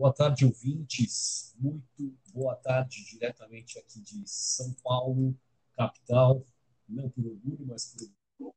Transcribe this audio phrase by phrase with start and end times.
[0.00, 1.54] Boa tarde, ouvintes.
[1.58, 5.38] Muito boa tarde, diretamente aqui de São Paulo,
[5.74, 6.42] capital.
[6.88, 7.94] Não por orgulho, mas
[8.38, 8.54] por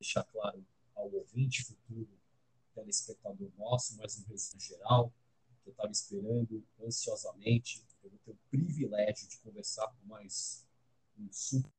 [0.00, 0.66] deixar claro
[0.96, 2.10] ao ouvinte futuro,
[2.74, 5.14] telespectador nosso, mas no resto geral,
[5.62, 7.86] que eu estava esperando ansiosamente.
[8.02, 10.66] Eu vou ter o privilégio de conversar com mais
[11.16, 11.70] um super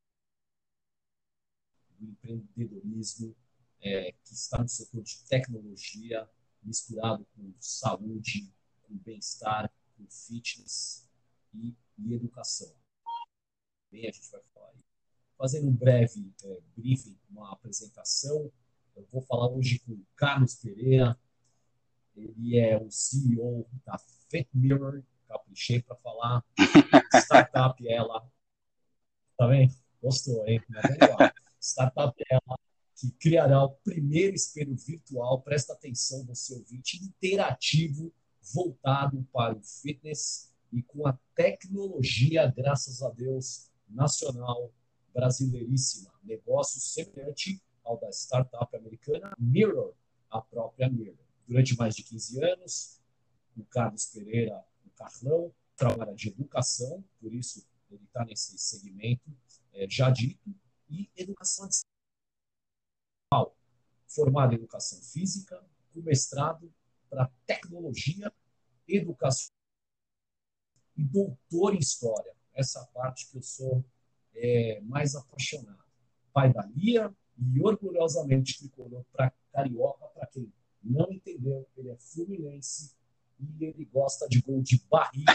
[1.99, 3.35] do empreendedorismo
[3.81, 6.29] é, que está no setor de tecnologia,
[6.63, 8.49] misturado com saúde,
[8.89, 11.07] com bem-estar, com fitness
[11.53, 12.73] e, e, educação.
[13.91, 14.83] Bem, a gente vai falar aí.
[15.37, 18.51] Fazendo um breve é, briefing, uma apresentação,
[18.95, 21.17] eu vou falar hoje com o Carlos Pereira.
[22.15, 23.97] Ele é o CEO da
[24.29, 26.43] Fit Mirror, caprichei para falar.
[27.13, 28.29] Startup ela.
[29.37, 29.73] Tá vendo?
[30.01, 30.61] Gostou, hein?
[31.61, 32.59] Startup ela
[32.99, 40.53] que criará o primeiro espelho virtual, presta atenção, você ouvinte, interativo voltado para o fitness
[40.71, 44.71] e com a tecnologia, graças a Deus, nacional,
[45.13, 46.13] brasileiríssima.
[46.23, 49.93] Negócio semelhante ao da startup americana Mirror,
[50.29, 51.17] a própria Mirror.
[51.47, 53.01] Durante mais de 15 anos,
[53.57, 59.31] o Carlos Pereira, o Carlão, trabalha de educação, por isso ele está nesse segmento
[59.73, 60.53] é, já dito,
[60.89, 61.67] e educação
[64.09, 66.73] formado em educação física, com mestrado
[67.09, 68.31] para tecnologia
[68.87, 69.51] educação
[70.97, 72.33] e doutor em história.
[72.53, 73.85] Essa parte que eu sou
[74.35, 75.83] é, mais apaixonado.
[76.33, 80.51] Pai da Lia e orgulhosamente tricolor para carioca, para quem
[80.83, 82.93] não entendeu, ele é fluminense
[83.39, 85.33] e ele gosta de gol de barriga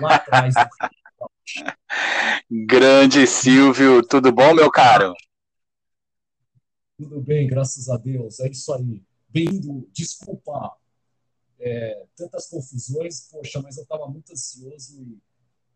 [0.00, 0.68] lá atrás do
[2.66, 5.14] Grande Silvio, tudo bom, meu caro?
[6.96, 8.40] Tudo bem, graças a Deus.
[8.40, 9.02] É isso aí.
[9.28, 9.88] Bem-vindo.
[9.92, 10.77] Desculpa
[11.60, 15.18] é, tantas confusões, poxa, mas eu estava muito ansioso e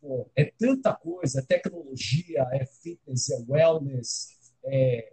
[0.00, 4.29] pô, é tanta coisa, é tecnologia, é fitness, é wellness,
[4.64, 5.12] é,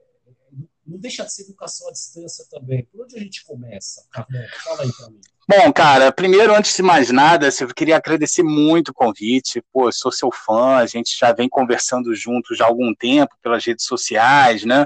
[0.89, 2.83] não deixa de ser educação à distância também.
[2.85, 4.41] Por onde a gente começa, Carlão?
[4.63, 5.21] Fala aí para mim.
[5.47, 9.63] Bom, cara, primeiro, antes de mais nada, eu queria agradecer muito o convite.
[9.71, 13.65] Pô, sou seu fã, a gente já vem conversando juntos já há algum tempo pelas
[13.65, 14.85] redes sociais, né?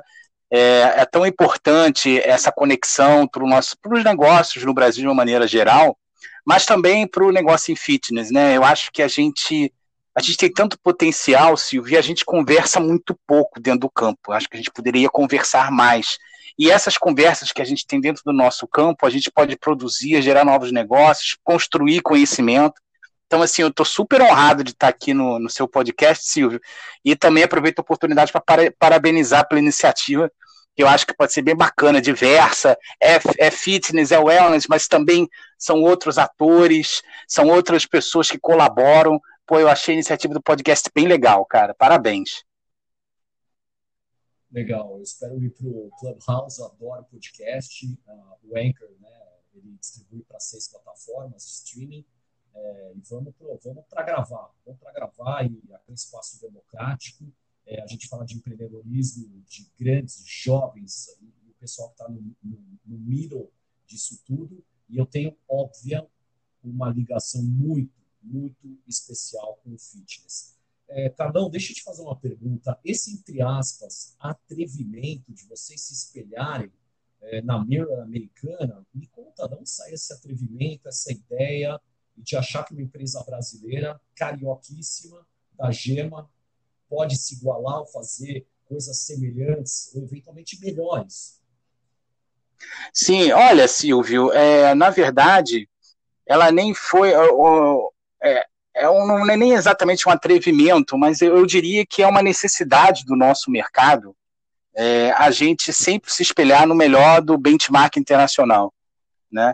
[0.56, 5.98] É, é tão importante essa conexão para os negócios no Brasil de uma maneira geral,
[6.46, 8.56] mas também para o negócio em fitness, né?
[8.56, 9.74] Eu acho que a gente
[10.16, 14.32] a gente tem tanto potencial, Silvio, e a gente conversa muito pouco dentro do campo.
[14.32, 16.20] Acho que a gente poderia conversar mais.
[16.58, 20.22] E essas conversas que a gente tem dentro do nosso campo, a gente pode produzir,
[20.22, 22.80] gerar novos negócios, construir conhecimento.
[23.26, 26.62] Então, assim, eu estou super honrado de estar aqui no, no seu podcast, Silvio,
[27.04, 30.32] e também aproveito a oportunidade para parabenizar pela iniciativa,
[30.76, 34.88] que eu acho que pode ser bem bacana, diversa, é, é fitness, é wellness, mas
[34.88, 39.20] também são outros atores, são outras pessoas que colaboram.
[39.46, 41.74] Pô, eu achei a iniciativa do podcast bem legal, cara.
[41.74, 42.44] Parabéns.
[44.52, 47.86] Legal, eu espero ir para o Clubhouse, eu adoro podcast.
[47.86, 49.10] Uh, o Anchor, né,
[49.54, 52.06] ele distribui para seis plataformas de streaming.
[52.56, 57.26] É, e vamos para vamos gravar, vamos para gravar e aquele espaço democrático
[57.66, 62.10] é, a gente fala de empreendedorismo de grandes, de jovens, e o pessoal que está
[62.10, 63.52] no, no, no middle
[63.86, 64.64] disso tudo.
[64.90, 66.08] E eu tenho, óbvia,
[66.64, 70.56] uma ligação muito, muito especial com o fitness.
[70.88, 72.80] É, Carlão, deixa eu te fazer uma pergunta.
[72.84, 76.72] Esse, entre aspas, atrevimento de vocês se espelharem
[77.22, 81.80] é, na Mirror americana, me conta onde sai esse atrevimento, essa ideia
[82.16, 85.26] de achar que uma empresa brasileira, carioquíssima,
[85.56, 86.30] da Gema,
[86.94, 91.42] pode se igualar ou fazer coisas semelhantes ou eventualmente melhores.
[92.94, 95.68] Sim, olha, Silvio, é, na verdade,
[96.24, 97.12] ela nem foi.
[98.22, 98.46] É,
[98.76, 102.22] é um, não é nem exatamente um atrevimento, mas eu, eu, diria que é uma
[102.22, 104.16] necessidade do nosso mercado
[104.76, 108.74] é, a gente sempre se espelhar no melhor do benchmark internacional.
[109.32, 109.54] Né?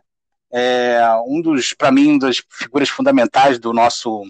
[0.52, 4.24] É, um dos, para mim, uma das figuras fundamentais do nosso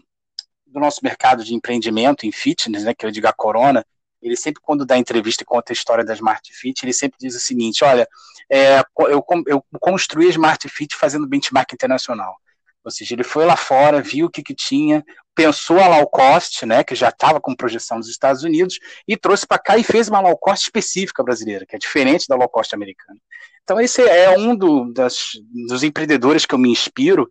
[0.72, 3.86] do nosso mercado de empreendimento em fitness, né, que é o Edgar Corona,
[4.22, 7.36] ele sempre, quando dá entrevista e conta a história da Smart Fit, ele sempre diz
[7.36, 8.08] o seguinte: olha,
[8.52, 12.36] é, eu, eu construí a Smart Fit fazendo benchmark internacional.
[12.84, 15.04] Ou seja, ele foi lá fora, viu o que, que tinha,
[15.36, 19.46] pensou a low cost, né, que já estava com projeção nos Estados Unidos, e trouxe
[19.46, 22.74] para cá e fez uma low cost específica brasileira, que é diferente da low cost
[22.74, 23.20] americana.
[23.64, 25.32] Então, esse é um do, das,
[25.68, 27.30] dos empreendedores que eu me inspiro,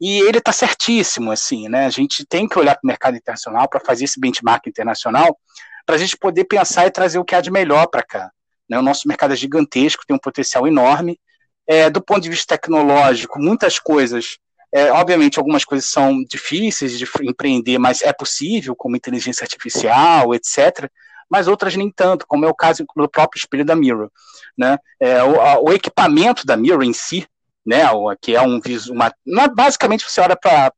[0.00, 1.86] e ele está certíssimo, assim, né?
[1.86, 5.38] A gente tem que olhar para o mercado internacional para fazer esse benchmark internacional,
[5.86, 8.30] para a gente poder pensar e trazer o que há de melhor para cá.
[8.68, 8.78] Né?
[8.78, 11.18] O nosso mercado é gigantesco, tem um potencial enorme.
[11.66, 14.38] É, do ponto de vista tecnológico, muitas coisas
[14.72, 20.90] É, obviamente, algumas coisas são difíceis de empreender, mas é possível, como inteligência artificial, etc.
[21.30, 24.10] Mas outras nem tanto, como é o caso do próprio espelho da Mirror.
[24.58, 24.76] Né?
[25.00, 27.26] É, o, a, o, equipamento da Mirror em si,
[27.66, 27.82] né,
[28.20, 28.60] que é um
[28.90, 30.72] uma, uma basicamente você olha para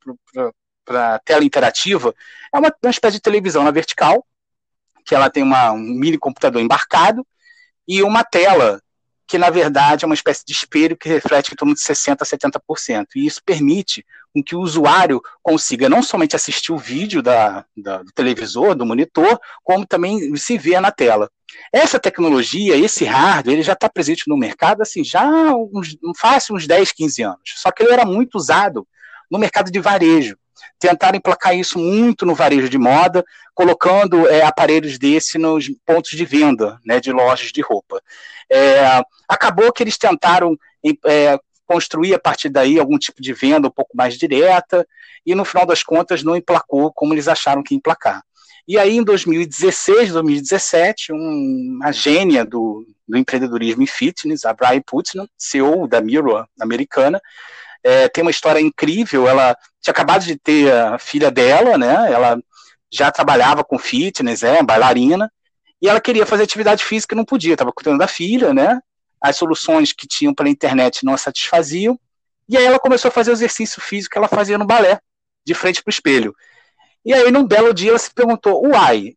[0.89, 2.15] a tela interativa,
[2.53, 4.25] é uma, uma espécie de televisão na vertical,
[5.05, 7.27] que ela tem uma, um mini computador embarcado
[7.87, 8.81] e uma tela
[9.29, 12.25] que na verdade é uma espécie de espelho que reflete em torno de 60% a
[12.25, 13.09] 70%.
[13.15, 14.05] E isso permite
[14.35, 18.87] com que o usuário consiga não somente assistir o vídeo da, da, do televisor, do
[18.87, 21.31] monitor, como também se ver na tela.
[21.71, 26.67] Essa tecnologia, esse hardware, ele já está presente no mercado assim, já uns, faz uns
[26.67, 27.55] 10, 15 anos.
[27.57, 28.89] Só que ele era muito usado
[29.31, 30.39] no mercado de varejo.
[30.79, 33.25] Tentaram emplacar isso muito no varejo de moda,
[33.55, 38.01] colocando é, aparelhos desse nos pontos de venda né, de lojas de roupa.
[38.51, 40.57] É, acabou que eles tentaram
[41.05, 44.87] é, construir a partir daí algum tipo de venda um pouco mais direta,
[45.27, 48.23] e no final das contas não emplacou como eles acharam que ia emplacar.
[48.67, 54.83] E aí, em 2016, 2017, um, uma gênia do, do empreendedorismo em fitness, a Brian
[54.83, 57.21] Putnam, CEO da Mirror americana,
[57.83, 59.29] é, tem uma história incrível.
[59.29, 62.13] Ela tinha acabado de ter a filha dela, né?
[62.13, 62.39] Ela
[62.93, 65.31] já trabalhava com fitness, é, bailarina,
[65.81, 68.81] e ela queria fazer atividade física e não podia, estava cuidando da filha, né?
[69.21, 71.99] As soluções que tinham pela internet não a satisfaziam.
[72.49, 74.99] E aí ela começou a fazer o exercício físico que ela fazia no balé,
[75.45, 76.35] de frente para o espelho.
[77.05, 79.15] E aí, num belo dia, ela se perguntou: uai,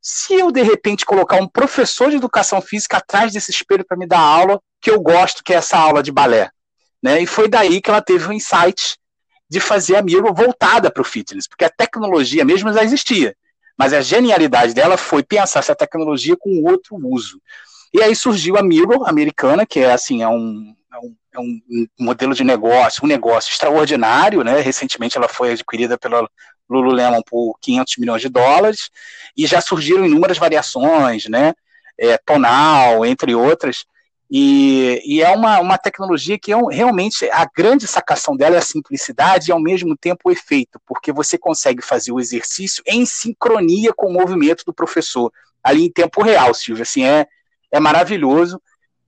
[0.00, 4.06] se eu de repente colocar um professor de educação física atrás desse espelho para me
[4.06, 6.50] dar aula, que eu gosto, que é essa aula de balé?
[7.02, 7.22] Né?
[7.22, 8.96] E foi daí que ela teve o um insight
[9.48, 13.34] de fazer a Miro voltada para o fitness, porque a tecnologia mesmo já existia,
[13.76, 17.40] mas a genialidade dela foi pensar essa tecnologia com outro uso.
[17.92, 21.86] E aí surgiu a Miro americana, que é assim, é um, é um, é um
[21.98, 24.60] modelo de negócio, um negócio extraordinário, né?
[24.60, 26.28] Recentemente ela foi adquirida pela
[26.68, 28.90] Lululemon por 500 milhões de dólares,
[29.36, 31.52] e já surgiram inúmeras variações, né?
[31.98, 33.84] É, tonal, entre outras,
[34.30, 38.58] e, e, é uma, uma tecnologia que é um, realmente a grande sacação dela é
[38.58, 43.04] a simplicidade e ao mesmo tempo o efeito, porque você consegue fazer o exercício em
[43.04, 45.32] sincronia com o movimento do professor,
[45.64, 46.82] ali em tempo real, Silvio.
[46.82, 47.26] Assim, é,
[47.72, 48.62] é maravilhoso.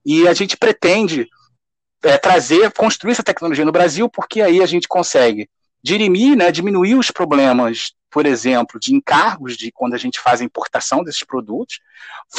[0.05, 1.29] E a gente pretende
[2.03, 5.49] é, trazer, construir essa tecnologia no Brasil, porque aí a gente consegue
[5.81, 10.44] dirimir, né, diminuir os problemas por exemplo, de encargos de quando a gente faz a
[10.44, 11.81] importação desses produtos,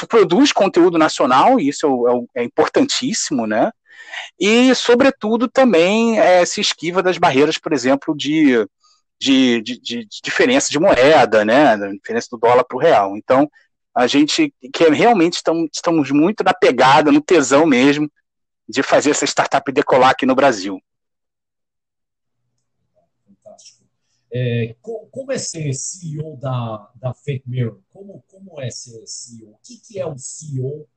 [0.08, 3.72] produz conteúdo nacional, e isso é, é, é importantíssimo, né?
[4.40, 8.68] E, sobretudo, também é, se esquiva das barreiras, por exemplo, de,
[9.20, 11.76] de, de, de diferença de moeda, né?
[11.94, 13.18] Diferença do dólar para o real.
[13.18, 13.50] Então,
[13.96, 18.08] a gente que realmente estamos, estamos muito na pegada, no tesão mesmo,
[18.70, 20.80] de fazer essa startup decolar aqui no Brasil.
[24.36, 27.14] É, como é ser CEO da, da?
[27.92, 29.52] Como, como é ser CEO?
[29.52, 30.88] O que, que é um CEO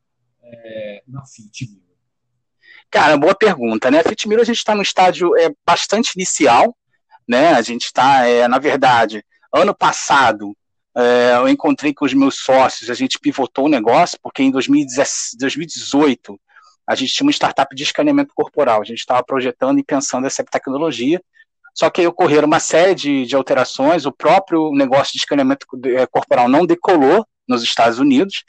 [0.42, 1.84] é, na Fit Mirror?
[2.90, 3.98] Cara, boa pergunta, né?
[3.98, 6.74] A Mirror a gente está no estágio é, bastante inicial,
[7.28, 7.48] né?
[7.48, 9.22] A gente está, é, na verdade,
[9.52, 10.56] ano passado
[10.96, 16.40] é, eu encontrei com os meus sócios, a gente pivotou o negócio, porque em 2018
[16.86, 20.42] a gente tinha uma startup de escaneamento corporal, a gente estava projetando e pensando essa
[20.42, 21.20] tecnologia,
[21.76, 26.06] só que aí ocorreram uma série de, de alterações, o próprio negócio de escaneamento eh,
[26.06, 28.44] corporal não decolou nos Estados Unidos,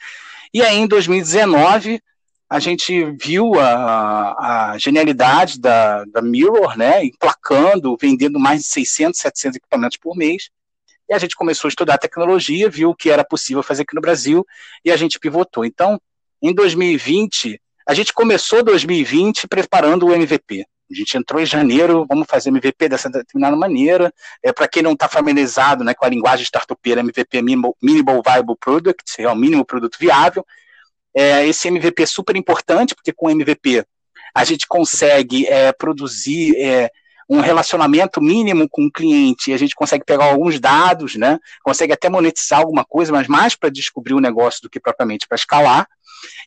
[0.54, 2.02] e aí em 2019
[2.50, 9.20] a gente viu a, a genialidade da, da Mirror, né, emplacando, vendendo mais de 600,
[9.20, 10.50] 700 equipamentos por mês,
[11.10, 14.02] e a gente começou a estudar tecnologia, viu o que era possível fazer aqui no
[14.02, 14.46] Brasil,
[14.86, 15.66] e a gente pivotou.
[15.66, 16.00] Então,
[16.42, 20.66] em 2020, a gente começou 2020 preparando o MVP.
[20.90, 24.14] A gente entrou em janeiro, vamos fazer MVP dessa determinada maneira.
[24.42, 28.56] É, Para quem não está familiarizado né, com a linguagem startupeira, MVP é Minimal, Viable
[28.60, 30.46] Product, é o mínimo produto viável.
[31.16, 33.84] É, esse MVP é super importante, porque com o MVP
[34.34, 36.92] a gente consegue é, produzir é,
[37.30, 41.92] um relacionamento mínimo com o cliente, e a gente consegue pegar alguns dados, né, consegue
[41.92, 45.88] até monetizar alguma coisa, mas mais para descobrir o negócio do que propriamente para escalar.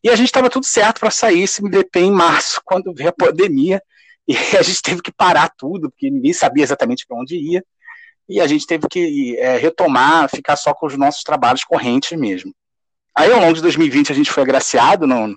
[0.02, 3.12] E a gente estava tudo certo para sair esse MVP em março, quando veio a
[3.12, 3.82] pandemia,
[4.30, 7.64] e a gente teve que parar tudo, porque ninguém sabia exatamente para onde ia,
[8.28, 12.54] e a gente teve que é, retomar, ficar só com os nossos trabalhos correntes mesmo.
[13.16, 15.36] Aí, ao longo de 2020, a gente foi agraciado no,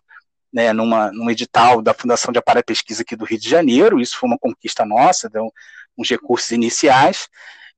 [0.54, 4.18] né, numa, num edital da Fundação de Apara Pesquisa aqui do Rio de Janeiro, isso
[4.20, 5.52] foi uma conquista nossa, deu
[5.98, 7.28] uns recursos iniciais,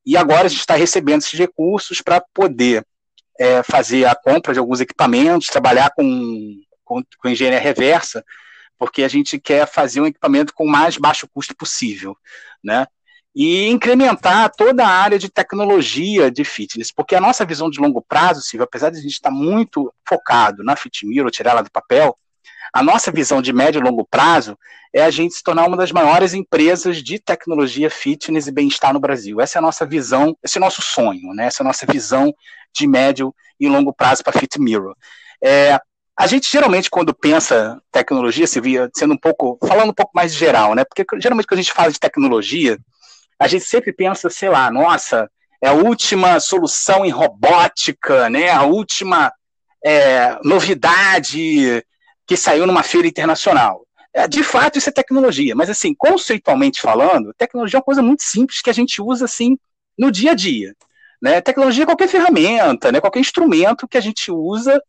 [0.05, 2.85] e agora a gente está recebendo esses recursos para poder
[3.39, 8.23] é, fazer a compra de alguns equipamentos, trabalhar com, com, com engenharia reversa,
[8.77, 12.17] porque a gente quer fazer um equipamento com o mais baixo custo possível,
[12.63, 12.85] né?
[13.35, 18.01] e incrementar toda a área de tecnologia de fitness, porque a nossa visão de longo
[18.01, 22.17] prazo, Silvio, apesar de a gente estar muito focado na FitMiro, tirar ela do papel,
[22.73, 24.57] a nossa visão de médio e longo prazo
[24.93, 28.99] é a gente se tornar uma das maiores empresas de tecnologia fitness e bem-estar no
[28.99, 29.41] Brasil.
[29.41, 31.47] Essa é a nossa visão, esse é o nosso sonho, né?
[31.47, 32.33] essa é a nossa visão
[32.73, 34.95] de médio e longo prazo para FitMiro.
[35.43, 35.77] É,
[36.17, 40.33] a gente geralmente, quando pensa tecnologia, se via sendo um pouco, falando um pouco mais
[40.33, 40.85] geral, né?
[40.85, 42.77] Porque geralmente quando a gente fala de tecnologia,
[43.37, 45.29] a gente sempre pensa, sei lá, nossa,
[45.61, 48.49] é a última solução em robótica, né?
[48.49, 49.33] A última
[49.83, 51.83] é, novidade
[52.25, 53.85] que saiu numa feira internacional.
[54.13, 58.23] É, de fato, isso é tecnologia, mas assim, conceitualmente falando, tecnologia é uma coisa muito
[58.23, 59.57] simples que a gente usa assim
[59.97, 60.73] no dia a dia.
[61.21, 61.41] Né?
[61.41, 63.01] Tecnologia é qualquer ferramenta, né?
[63.01, 64.81] qualquer instrumento que a gente usa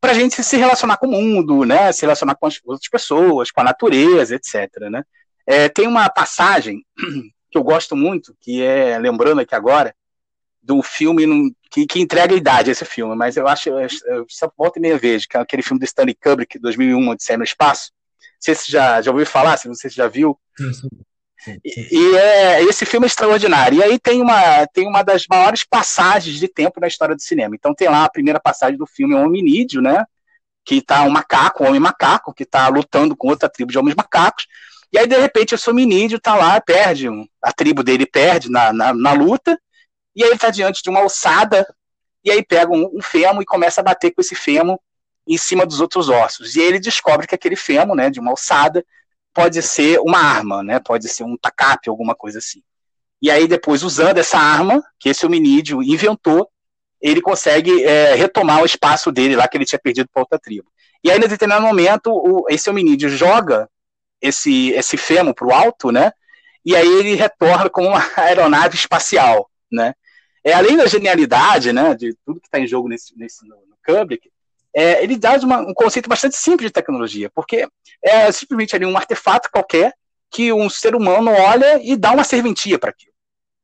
[0.00, 1.92] para a gente se relacionar com o mundo, né?
[1.92, 4.68] se relacionar com as outras pessoas, com a natureza, etc.
[4.90, 5.04] Né?
[5.46, 6.84] É, tem uma passagem
[7.50, 9.94] que eu gosto muito, que é, lembrando aqui agora,
[10.62, 14.78] do filme que, que entrega a idade esse filme, mas eu acho, eu, só volta
[14.78, 17.92] e meia vez, que é aquele filme do Stanley Kubrick, 2001, Odisseia no Espaço.
[18.20, 20.38] Não sei se já, já ouviu falar, se você já viu.
[20.56, 20.88] Sim, sim.
[21.64, 23.78] E, e é, esse filme é extraordinário.
[23.78, 27.54] E aí tem uma, tem uma das maiores passagens de tempo na história do cinema.
[27.54, 30.04] Então tem lá a primeira passagem do filme, um hominídeo, né?
[30.64, 33.96] Que tá um macaco, um homem macaco, que tá lutando com outra tribo de homens
[33.96, 34.46] macacos.
[34.92, 37.06] E aí, de repente, esse hominídeo tá lá, perde,
[37.40, 39.58] a tribo dele perde na, na, na luta,
[40.14, 41.66] e aí ele tá diante de uma alçada,
[42.24, 44.78] e aí pega um, um fêmur e começa a bater com esse fêmur
[45.26, 46.56] em cima dos outros ossos.
[46.56, 48.84] E aí ele descobre que aquele fêmur, né, de uma alçada,
[49.32, 52.62] pode ser uma arma, né, pode ser um tacape, alguma coisa assim.
[53.22, 56.48] E aí depois, usando essa arma, que esse hominídeo inventou,
[57.00, 60.70] ele consegue é, retomar o espaço dele lá que ele tinha perdido para outra tribo.
[61.02, 63.68] E aí, em determinado momento, o, esse hominídeo joga
[64.20, 66.12] esse, esse fêmur para o alto, né?
[66.64, 69.94] E aí ele retorna como uma aeronave espacial, né?
[70.44, 73.76] É, além da genialidade, né, de tudo que está em jogo nesse, nesse, no, no
[73.84, 74.29] Kubrick,
[74.74, 77.66] é, ele dá uma, um conceito bastante simples de tecnologia, porque
[78.02, 79.92] é simplesmente ali um artefato qualquer
[80.30, 83.12] que um ser humano olha e dá uma serventia para aquilo.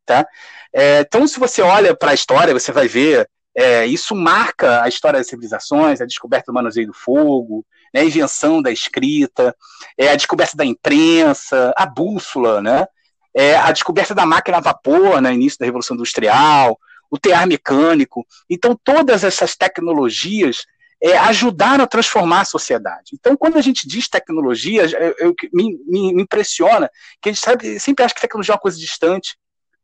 [0.05, 0.27] Tá?
[0.73, 4.89] É, então, se você olha para a história, você vai ver é, isso marca a
[4.89, 9.57] história das civilizações, a descoberta do manuseio do fogo, né, a invenção da escrita,
[9.97, 12.87] é, a descoberta da imprensa, a bússola, né,
[13.35, 16.79] é, a descoberta da máquina a vapor no né, início da Revolução Industrial,
[17.11, 18.27] o tear mecânico.
[18.51, 20.67] Então, todas essas tecnologias
[21.03, 23.11] é, ajudaram a transformar a sociedade.
[23.13, 27.79] Então, quando a gente diz tecnologia, eu, eu, me, me, impressiona que a gente sabe,
[27.79, 29.37] sempre acha que tecnologia é uma coisa distante,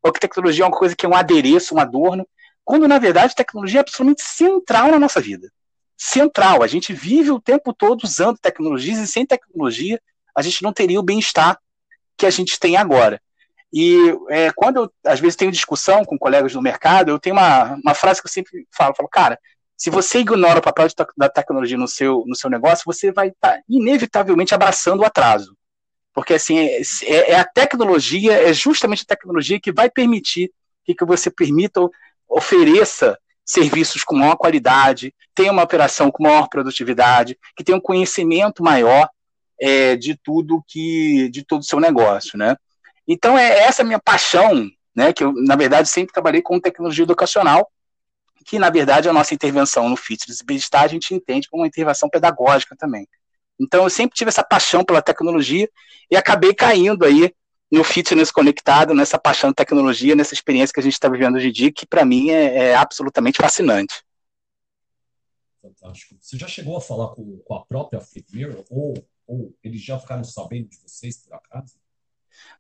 [0.03, 2.27] ou que tecnologia é uma coisa que é um adereço, um adorno
[2.65, 5.51] quando na verdade tecnologia é absolutamente central na nossa vida.
[5.97, 6.63] Central.
[6.63, 10.01] A gente vive o tempo todo usando tecnologias e sem tecnologia
[10.35, 11.59] a gente não teria o bem-estar
[12.17, 13.21] que a gente tem agora.
[13.73, 13.97] E
[14.29, 17.95] é, quando eu, às vezes, tenho discussão com colegas do mercado, eu tenho uma, uma
[17.95, 19.39] frase que eu sempre falo, falo, cara,
[19.83, 20.87] se você ignora o papel
[21.17, 25.57] da tecnologia no seu, no seu negócio, você vai estar tá, inevitavelmente abraçando o atraso.
[26.15, 30.53] Porque assim, é, é, é, a tecnologia, é justamente a tecnologia que vai permitir
[30.85, 31.81] que, que você permita
[32.29, 38.63] ofereça serviços com maior qualidade, tenha uma operação com maior produtividade, que tenha um conhecimento
[38.63, 39.09] maior
[39.61, 42.57] é, de tudo que de todo o seu negócio, né?
[43.09, 45.13] Então é essa minha paixão, né?
[45.13, 47.69] Que eu na verdade sempre trabalhei com tecnologia educacional,
[48.43, 52.09] que na verdade a nossa intervenção no e bem-estar a gente entende como uma intervenção
[52.09, 53.07] pedagógica também.
[53.61, 55.69] Então eu sempre tive essa paixão pela tecnologia
[56.11, 57.33] e acabei caindo aí
[57.71, 61.49] no fitness conectado, nessa paixão de tecnologia, nessa experiência que a gente está vivendo hoje
[61.49, 64.05] em dia, que para mim é, é, absolutamente fascinante.
[65.63, 66.17] Fantástico.
[66.21, 68.95] Você já chegou a falar com, com a própria FitMirror ou,
[69.27, 71.75] ou eles já ficaram sabendo de vocês, por acaso?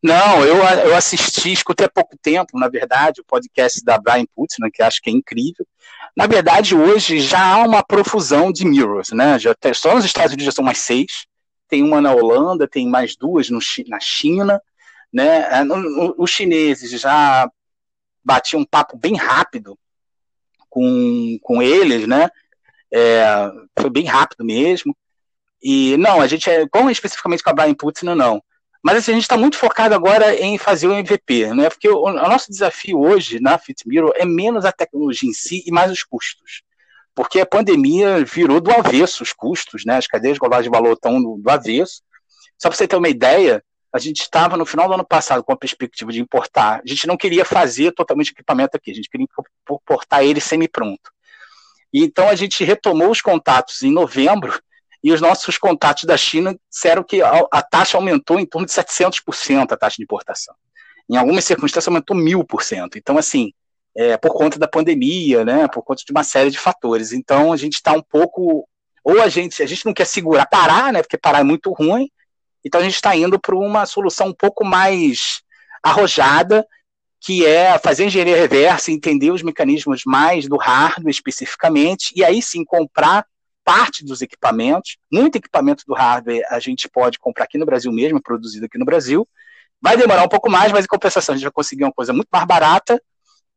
[0.02, 4.71] Não, eu, eu assisti, escutei há pouco tempo, na verdade, o podcast da Brian Putzman,
[4.71, 5.67] que acho que é incrível.
[6.17, 9.38] Na verdade, hoje já há uma profusão de mirrors, né?
[9.38, 11.26] Já, só nos Estados Unidos já são mais seis,
[11.69, 14.61] tem uma na Holanda, tem mais duas no, na China,
[15.12, 15.49] né?
[15.50, 15.62] É,
[16.19, 17.49] os chineses já
[18.25, 19.79] batiam um papo bem rápido
[20.69, 22.29] com, com eles, né?
[22.93, 24.97] É, foi bem rápido mesmo.
[25.62, 28.43] E não, a gente é, com especificamente com a Brian Putin, não.
[28.82, 31.70] Mas assim, a gente está muito focado agora em fazer o MVP, né?
[31.70, 35.70] Porque o, o nosso desafio hoje na FitMirror é menos a tecnologia em si e
[35.70, 36.62] mais os custos.
[37.14, 39.96] Porque a pandemia virou do avesso os custos, né?
[39.98, 42.02] As cadeias globais de valor estão do, do avesso.
[42.58, 43.62] Só para você ter uma ideia,
[43.92, 46.80] a gente estava no final do ano passado com a perspectiva de importar.
[46.84, 49.26] A gente não queria fazer totalmente equipamento aqui, a gente queria
[49.70, 51.12] importar ele semi-pronto.
[51.92, 54.58] Então a gente retomou os contatos em novembro
[55.02, 59.73] e os nossos contatos da China disseram que a, taxa aumentou em torno de 700%
[59.73, 60.54] a taxa de importação.
[61.11, 62.97] em algumas circunstâncias aumentou mil por cento.
[62.97, 63.52] Então, assim,
[63.97, 67.12] é, por conta da pandemia, né, por conta de uma série de fatores.
[67.12, 68.66] Então, a gente está um pouco,
[69.04, 72.09] ou a gente, a gente não quer segurar, parar, né, porque parar é muito ruim,
[72.64, 75.42] então a gente está indo para uma solução um pouco mais
[75.82, 76.64] arrojada,
[77.21, 82.64] que é fazer engenharia reversa, entender os mecanismos mais do hardware especificamente, e aí sim
[82.64, 83.26] comprar
[83.64, 84.97] parte dos equipamentos.
[85.11, 88.85] Muito equipamento do hardware a gente pode comprar aqui no Brasil mesmo, produzido aqui no
[88.85, 89.28] Brasil.
[89.81, 92.28] Vai demorar um pouco mais, mas em compensação a gente vai conseguir uma coisa muito
[92.31, 93.02] mais barata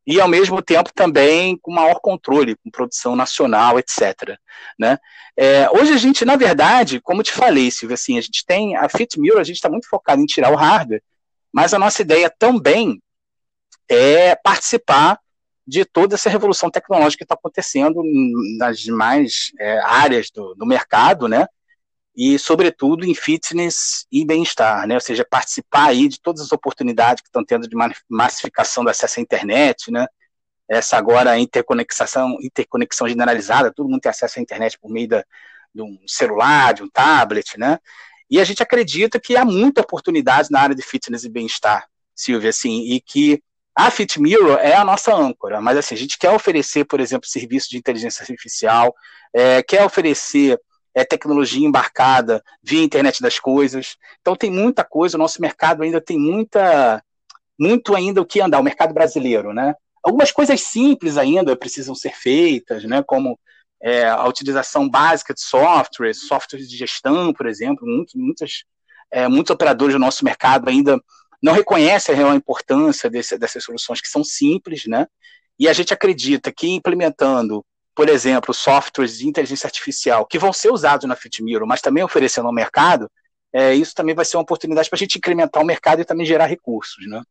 [0.08, 4.38] e ao mesmo tempo também com maior controle, com produção nacional, etc.
[4.78, 4.98] Né?
[5.36, 8.88] É, hoje a gente, na verdade, como te falei, Silvia, assim, a gente tem a
[8.88, 11.02] FitMirror, a gente está muito focado em tirar o hardware,
[11.52, 13.02] mas a nossa ideia também
[13.90, 15.20] é participar
[15.68, 18.02] de toda essa revolução tecnológica que está acontecendo
[18.58, 21.48] nas demais é, áreas do, do mercado, né?
[22.16, 24.96] e, sobretudo, em fitness e bem-estar, né?
[24.96, 27.76] Ou seja, participar aí de todas as oportunidades que estão tendo de
[28.10, 30.08] massificação do acesso à internet, né?
[30.70, 35.26] Essa agora interconexão, interconexão generalizada, todo mundo tem acesso à internet por meio da,
[35.74, 37.80] de um celular, de um tablet, né?
[38.30, 42.50] E a gente acredita que há muita oportunidade na área de fitness e bem-estar, Silvia,
[42.50, 43.44] assim, e que
[43.76, 47.70] a FitMirror é a nossa âncora, mas assim, a gente quer oferecer, por exemplo, serviço
[47.70, 48.96] de inteligência artificial,
[49.34, 50.58] é, quer oferecer
[50.96, 53.98] é, tecnologia embarcada via internet das coisas.
[54.22, 57.04] Então tem muita coisa, o nosso mercado ainda tem muita,
[57.60, 59.76] muito ainda o que andar, o mercado brasileiro, né?
[60.02, 63.04] Algumas coisas simples ainda precisam ser feitas, né?
[63.06, 63.38] Como
[63.84, 68.64] é, a utilização básica de softwares, softwares de gestão, por exemplo, muitos, muitas,
[69.12, 70.98] é, muitos operadores do nosso mercado ainda
[71.46, 75.06] não reconhecem a real importância desse, dessas soluções que são simples, né?
[75.60, 77.64] E a gente acredita que implementando
[77.96, 82.46] por exemplo, softwares de inteligência artificial que vão ser usados na FitMiro, mas também oferecendo
[82.46, 83.10] ao mercado,
[83.54, 86.26] é, isso também vai ser uma oportunidade para a gente incrementar o mercado e também
[86.26, 87.24] gerar recursos, né?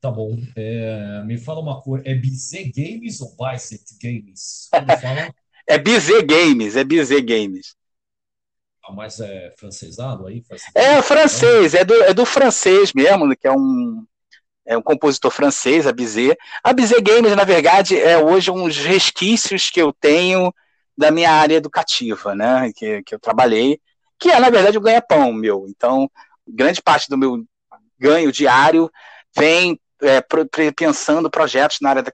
[0.00, 0.36] Tá bom.
[0.56, 4.68] É, me fala uma coisa, é BZ Games ou Bicep Games?
[4.74, 5.32] Como fala?
[5.68, 7.76] é BZ Games, é BZ Games.
[8.84, 10.42] Ah, mas é francesado aí?
[10.74, 14.04] É francês, é do, é do francês mesmo, que é um,
[14.66, 16.36] é um compositor francês, a Bizet.
[16.62, 20.52] A Bizet Games, na verdade, é hoje uns resquícios que eu tenho
[20.96, 23.80] da minha área educativa, né, que, que eu trabalhei,
[24.18, 25.66] que é, na verdade, o ganha-pão meu.
[25.68, 26.10] Então,
[26.46, 27.44] grande parte do meu
[27.98, 28.90] ganho diário
[29.34, 30.20] vem é,
[30.76, 32.04] pensando projetos na área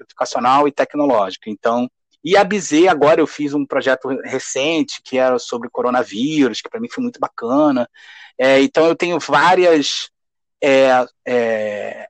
[0.00, 1.50] educacional e tecnológica.
[1.50, 1.90] Então,
[2.24, 6.80] e a Bizet, agora eu fiz um projeto recente que era sobre coronavírus, que para
[6.80, 7.88] mim foi muito bacana.
[8.36, 10.10] É, então, eu tenho várias
[10.62, 12.08] é, é,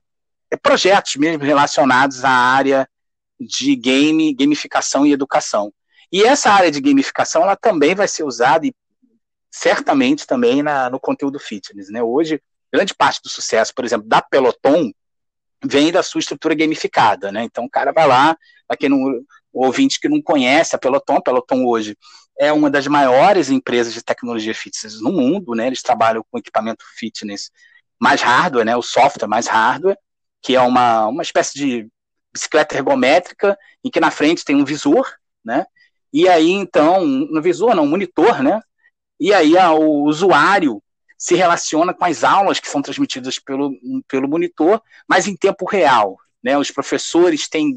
[0.51, 2.89] é, projetos mesmo relacionados à área
[3.39, 5.71] de game, gamificação e educação.
[6.11, 8.73] E essa área de gamificação ela também vai ser usada e
[9.51, 11.89] certamente também na, no conteúdo fitness.
[11.89, 12.01] Né?
[12.01, 12.41] Hoje,
[12.73, 14.91] grande parte do sucesso, por exemplo, da Peloton
[15.63, 17.31] vem da sua estrutura gamificada.
[17.31, 17.43] Né?
[17.43, 18.35] Então o cara vai lá,
[18.67, 21.97] para quem não, o ouvinte que não conhece a Peloton, a Peloton hoje
[22.39, 25.67] é uma das maiores empresas de tecnologia fitness no mundo, né?
[25.67, 27.51] Eles trabalham com equipamento fitness
[27.99, 29.97] mais hardware, né, o software mais hardware,
[30.41, 31.89] que é uma, uma espécie de
[32.31, 35.05] bicicleta ergométrica em que na frente tem um visor,
[35.43, 35.65] né?
[36.13, 38.61] E aí então, no visor não, um monitor, né?
[39.19, 40.81] E aí o usuário
[41.17, 43.73] se relaciona com as aulas que são transmitidas pelo,
[44.07, 46.57] pelo monitor, mas em tempo real né?
[46.57, 47.73] Os professores têm,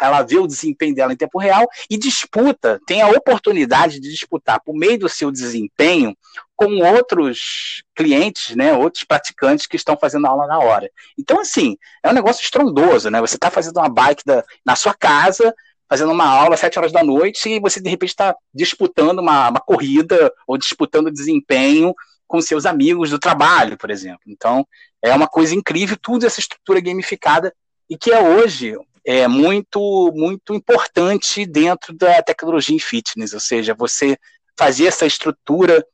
[0.00, 4.60] ela vê o desempenho dela em tempo real e disputa, tem a oportunidade de disputar
[4.64, 6.16] por meio do seu desempenho
[6.54, 8.72] com outros clientes, né?
[8.72, 10.90] Outros praticantes que estão fazendo aula na hora.
[11.18, 13.20] Então, assim, é um negócio estrondoso, né?
[13.20, 15.54] Você está fazendo uma bike da, na sua casa,
[15.88, 19.50] fazendo uma aula às sete horas da noite e você de repente está disputando uma,
[19.50, 21.94] uma corrida ou disputando desempenho
[22.26, 24.22] com seus amigos do trabalho, por exemplo.
[24.26, 24.66] Então,
[25.02, 27.54] é uma coisa incrível, tudo essa estrutura gamificada
[27.88, 33.74] e que é hoje é muito muito importante dentro da tecnologia em fitness, ou seja,
[33.74, 34.18] você
[34.58, 35.86] fazer essa estrutura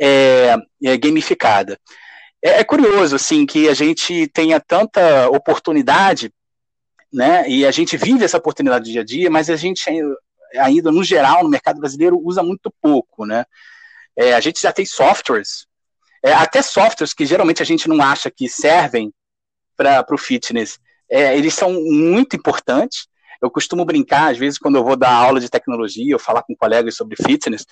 [0.00, 1.78] é, é, gamificada.
[2.42, 6.32] É, é, curioso assim que a gente tenha tanta oportunidade,
[7.12, 7.48] né?
[7.48, 9.90] E a gente vive essa oportunidade dia a dia, mas a gente
[10.56, 13.44] ainda no geral no mercado brasileiro usa muito pouco, né?
[14.16, 15.66] É, a gente já tem softwares,
[16.22, 19.12] é, até softwares que geralmente a gente não acha que servem
[19.76, 20.78] para o fitness
[21.10, 23.06] é, eles são muito importantes.
[23.40, 26.56] Eu costumo brincar, às vezes, quando eu vou dar aula de tecnologia, eu falar com
[26.56, 27.64] colegas sobre fitness,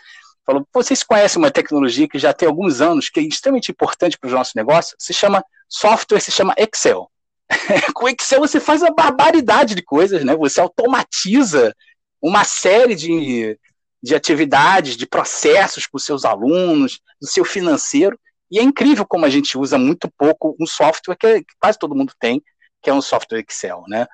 [0.45, 4.31] falo, vocês conhecem uma tecnologia que já tem alguns anos, que é extremamente importante para
[4.31, 4.97] o nosso negócio?
[4.99, 7.11] Se chama software, se chama Excel.
[7.95, 10.37] com Excel você faz uma barbaridade de coisas, né?
[10.37, 11.75] Você automatiza
[12.23, 13.59] uma série de,
[14.03, 18.19] de atividades, de processos os seus alunos, do seu financeiro.
[18.51, 22.13] E é incrível como a gente usa muito pouco um software que, quase todo mundo
[22.21, 22.41] tem,
[22.87, 24.07] que é um software Excel, né?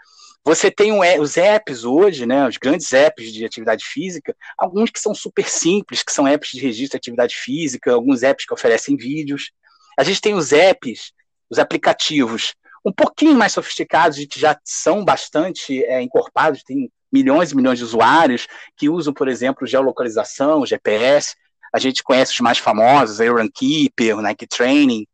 [0.42, 5.14] Você tem os apps hoje, né, os grandes apps de atividade física, alguns que são
[5.14, 9.52] super simples, que são apps de registro de atividade física, alguns apps que oferecem vídeos.
[9.96, 11.12] A gente tem os apps,
[11.50, 17.52] os aplicativos um pouquinho mais sofisticados e que já são bastante é, encorpados, tem milhões
[17.52, 21.36] e milhões de usuários que usam, por exemplo, geolocalização, GPS.
[21.74, 25.06] A gente conhece os mais famosos, a Runkeeper, o Nike Training.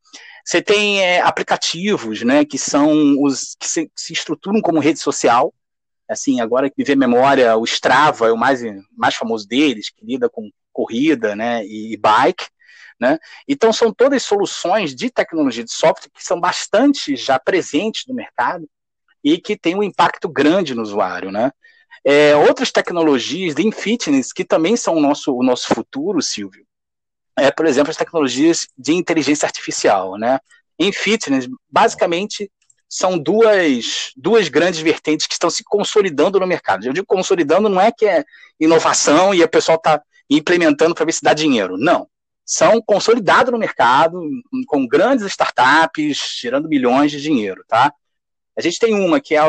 [0.48, 5.52] Você tem é, aplicativos, né, que são os que se, se, estruturam como rede social.
[6.08, 8.62] Assim, agora que memória, o Strava é o mais,
[8.96, 12.46] mais famoso deles, que lida com corrida, né, e, e bike.
[12.98, 13.18] Né?
[13.46, 18.66] Então, são todas soluções de tecnologia de software que são bastante já presentes no mercado
[19.22, 21.30] e que têm um impacto grande no usuário.
[21.30, 21.52] Né?
[22.02, 26.66] É, outras tecnologias de fitness que também são o nosso, o nosso futuro, Silvio,
[27.38, 30.16] é, por exemplo, as tecnologias de inteligência artificial.
[30.16, 30.38] Né?
[30.78, 32.50] Em fitness, basicamente,
[32.88, 36.86] são duas, duas grandes vertentes que estão se consolidando no mercado.
[36.86, 38.24] Eu digo consolidando, não é que é
[38.58, 41.76] inovação e o pessoal está implementando para ver se dá dinheiro.
[41.76, 42.08] Não
[42.48, 44.22] são consolidados no mercado,
[44.66, 47.92] com grandes startups, gerando milhões de dinheiro, tá?
[48.56, 49.40] A gente tem uma que é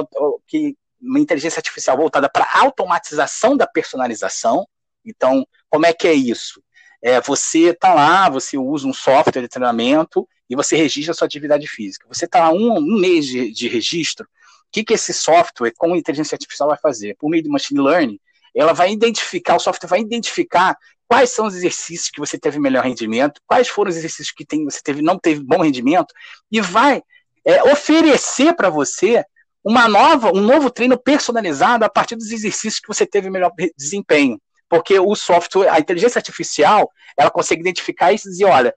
[0.46, 4.68] que, uma inteligência artificial voltada para automatização da personalização.
[5.06, 6.62] Então, como é que é isso?
[7.02, 11.26] É, você está lá, você usa um software de treinamento e você registra a sua
[11.26, 12.06] atividade física.
[12.08, 14.26] Você está lá um, um mês de, de registro.
[14.26, 17.16] O que, que esse software com inteligência artificial vai fazer?
[17.18, 18.20] Por meio de machine learning,
[18.56, 22.84] ela vai identificar, o software vai identificar quais são os exercícios que você teve melhor
[22.84, 26.14] rendimento, quais foram os exercícios que tem, você teve, não teve bom rendimento,
[26.52, 27.02] e vai
[27.46, 29.24] é, oferecer para você
[29.64, 34.40] uma nova, um novo treino personalizado a partir dos exercícios que você teve melhor desempenho.
[34.70, 38.74] Porque o software, a inteligência artificial, ela consegue identificar isso e dizer, olha,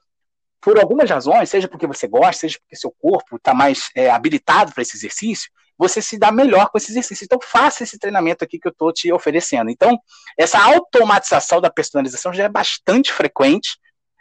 [0.60, 4.72] por algumas razões, seja porque você gosta, seja porque seu corpo está mais é, habilitado
[4.72, 7.24] para esse exercício, você se dá melhor com esse exercício.
[7.24, 9.68] Então, faça esse treinamento aqui que eu estou te oferecendo.
[9.70, 9.98] Então,
[10.38, 13.76] essa automatização da personalização já é bastante frequente,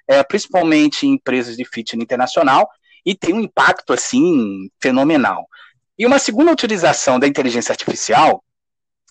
[0.08, 2.68] é, principalmente em empresas de fitness internacional,
[3.06, 5.48] e tem um impacto, assim, fenomenal.
[5.98, 8.44] E uma segunda utilização da inteligência artificial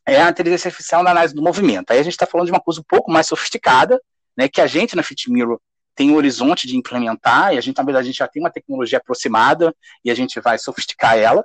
[0.06, 1.90] é a inteligência artificial na análise do movimento.
[1.90, 4.00] Aí a gente está falando de uma coisa um pouco mais sofisticada,
[4.36, 5.60] né, que a gente na FitMirror
[5.94, 8.50] tem um horizonte de implementar, e a gente, na verdade, a gente já tem uma
[8.50, 11.44] tecnologia aproximada, e a gente vai sofisticar ela,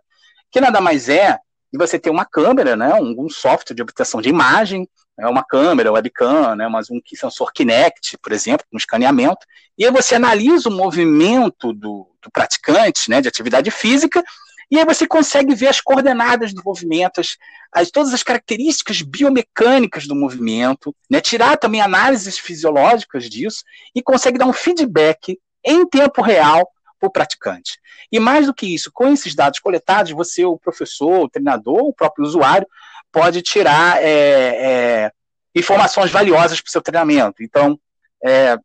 [0.51, 1.37] que nada mais é
[1.73, 4.87] de você ter uma câmera, né, um, um software de obtenção de imagem,
[5.17, 9.45] né, uma câmera, webcam, né, mas um sensor Kinect, por exemplo, um escaneamento,
[9.77, 14.23] e aí você analisa o movimento do, do praticante, né, de atividade física,
[14.69, 17.37] e aí você consegue ver as coordenadas do movimento, as,
[17.71, 24.37] as, todas as características biomecânicas do movimento, né, tirar também análises fisiológicas disso, e consegue
[24.37, 26.67] dar um feedback em tempo real
[26.99, 27.79] para o praticante.
[28.11, 31.93] E mais do que isso, com esses dados coletados, você, o professor, o treinador, o
[31.93, 32.67] próprio usuário,
[33.11, 35.11] pode tirar é, é,
[35.55, 37.41] informações valiosas para o seu treinamento.
[37.41, 37.79] Então,
[38.23, 38.57] é,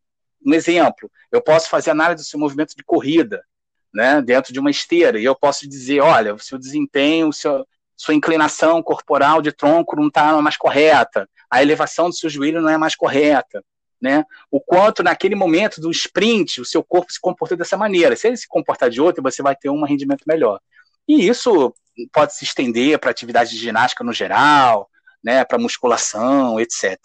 [0.45, 3.43] um exemplo, eu posso fazer análise do seu movimento de corrida,
[3.93, 7.67] né, dentro de uma esteira, e eu posso dizer, olha, o seu desempenho, o seu,
[7.97, 12.71] sua inclinação corporal de tronco não está mais correta, a elevação do seu joelho não
[12.71, 13.63] é mais correta,
[14.01, 14.25] né?
[14.51, 18.17] O quanto naquele momento do sprint o seu corpo se comportou dessa maneira.
[18.17, 20.59] Se ele se comportar de outra, você vai ter um rendimento melhor.
[21.07, 21.75] E isso
[22.13, 24.89] pode se estender para atividade de ginástica no geral,
[25.23, 26.99] né, para musculação, etc.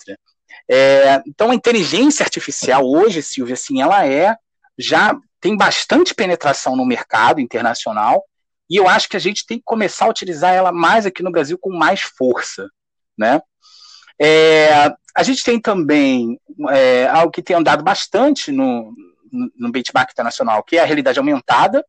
[0.70, 4.36] É, então a inteligência artificial hoje, Silvia, assim, ela é
[4.78, 8.26] já tem bastante penetração no mercado internacional
[8.68, 11.30] e eu acho que a gente tem que começar a utilizar ela mais aqui no
[11.32, 12.68] Brasil com mais força,
[13.16, 13.40] né?
[14.20, 18.92] É, a gente tem também é, algo que tem andado bastante no,
[19.56, 21.86] no benchmark internacional, que é a realidade aumentada.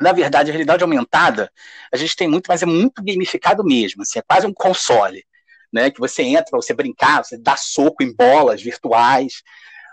[0.00, 1.50] Na verdade, a realidade aumentada,
[1.92, 4.02] a gente tem muito, mas é muito gamificado mesmo.
[4.02, 5.24] Assim, é quase um console,
[5.72, 5.90] né?
[5.90, 9.42] Que você entra você brincar, você dá soco em bolas virtuais,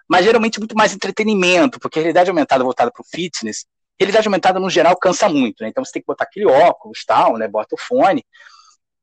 [0.08, 3.66] mas geralmente muito mais entretenimento, porque a realidade aumentada voltada para o fitness,
[4.00, 5.70] realidade aumentada no geral cansa muito, né?
[5.70, 7.48] Então você tem que botar aquele óculos, tal, né?
[7.48, 8.26] Bota o fone,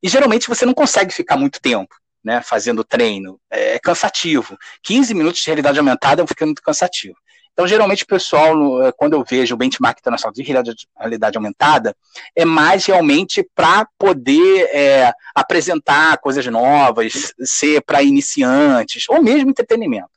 [0.03, 4.57] e geralmente você não consegue ficar muito tempo né, fazendo treino, é cansativo.
[4.83, 7.15] 15 minutos de realidade aumentada fica muito cansativo.
[7.53, 11.95] Então, geralmente, o pessoal, é, quando eu vejo o benchmark internacional de realidade aumentada,
[12.33, 20.09] é mais realmente para poder é, apresentar coisas novas, ser para iniciantes, ou mesmo entretenimento.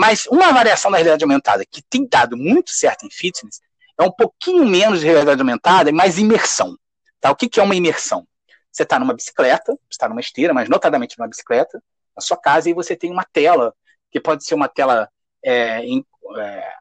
[0.00, 3.60] Mas uma variação da realidade aumentada que tem dado muito certo em fitness
[3.98, 6.74] é um pouquinho menos de realidade aumentada e mais imersão.
[7.20, 7.30] Tá?
[7.30, 8.26] O que, que é uma imersão?
[8.72, 11.82] Você está numa bicicleta, está numa esteira, mas notadamente numa bicicleta,
[12.16, 13.74] na sua casa, e você tem uma tela,
[14.10, 15.06] que pode ser uma tela
[15.44, 16.02] é, em,
[16.38, 16.72] é,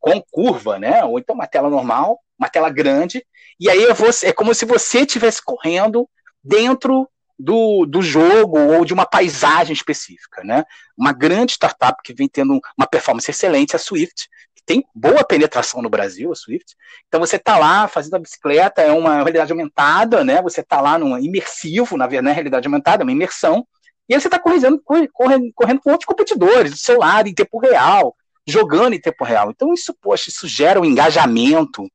[0.00, 1.04] com curva, né?
[1.04, 3.22] Ou então uma tela normal, uma tela grande,
[3.60, 6.08] e aí você, é como se você estivesse correndo
[6.42, 7.06] dentro
[7.42, 10.64] do, do jogo ou de uma paisagem específica, né?
[10.96, 15.82] Uma grande startup que vem tendo uma performance excelente, a Swift, que tem boa penetração
[15.82, 16.76] no Brasil, a Swift.
[17.08, 20.40] Então você está lá fazendo a bicicleta, é uma realidade aumentada, né?
[20.40, 23.66] Você está lá num imersivo, na verdade, é realidade aumentada, é uma imersão.
[24.08, 27.58] E aí você está correndo, correndo, correndo com outros competidores, do seu lado, em tempo
[27.58, 28.14] real,
[28.46, 29.50] jogando em tempo real.
[29.50, 31.88] Então isso, poxa, isso gera um engajamento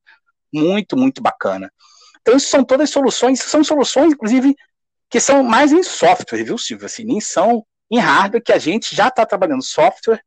[0.53, 1.71] muito, muito bacana.
[2.21, 4.53] Então isso são todas soluções, são soluções, inclusive,
[5.09, 6.85] que são mais em software, viu, Silvio?
[6.85, 10.21] Assim, nem são em hardware, que a gente já está trabalhando software,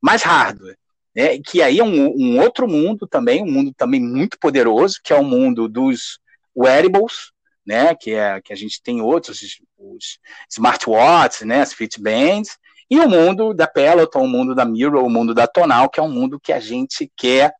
[0.00, 0.76] mais hardware.
[1.14, 1.38] Né?
[1.38, 5.16] Que aí é um, um, outro mundo também, um mundo também muito poderoso, que é
[5.16, 6.18] o mundo dos
[6.54, 7.32] wearables,
[7.66, 7.94] né?
[7.94, 9.40] Que, é, que a gente tem outros,
[9.78, 10.18] os
[10.50, 11.62] smartwatches, né?
[11.62, 15.88] As Fitbands, e o mundo da Peloton, o mundo da Mirror, o mundo da Tonal,
[15.88, 17.52] que é um mundo que a gente quer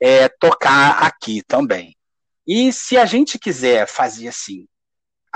[0.00, 1.96] é, tocar aqui também.
[2.46, 4.66] E se a gente quiser fazer assim,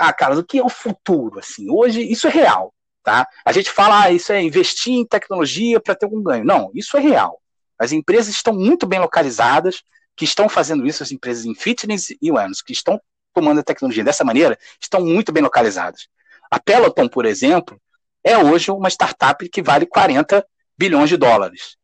[0.07, 1.39] ah, Carlos, o que é o futuro?
[1.39, 3.27] Assim, hoje isso é real, tá?
[3.45, 6.45] A gente fala, ah, isso é investir em tecnologia para ter algum ganho.
[6.45, 7.41] Não, isso é real.
[7.77, 9.83] As empresas estão muito bem localizadas,
[10.15, 13.01] que estão fazendo isso, as empresas em fitness e wellness, que estão
[13.33, 16.07] tomando a tecnologia dessa maneira, estão muito bem localizadas.
[16.51, 17.81] A Peloton, por exemplo,
[18.23, 20.45] é hoje uma startup que vale 40
[20.77, 21.77] bilhões de dólares,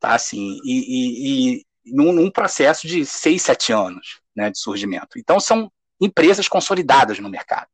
[0.00, 0.14] tá?
[0.14, 0.78] Assim, e,
[1.54, 5.18] e, e num, num, processo de 6, 7 anos né, de surgimento.
[5.18, 7.66] Então, são empresas consolidadas no mercado.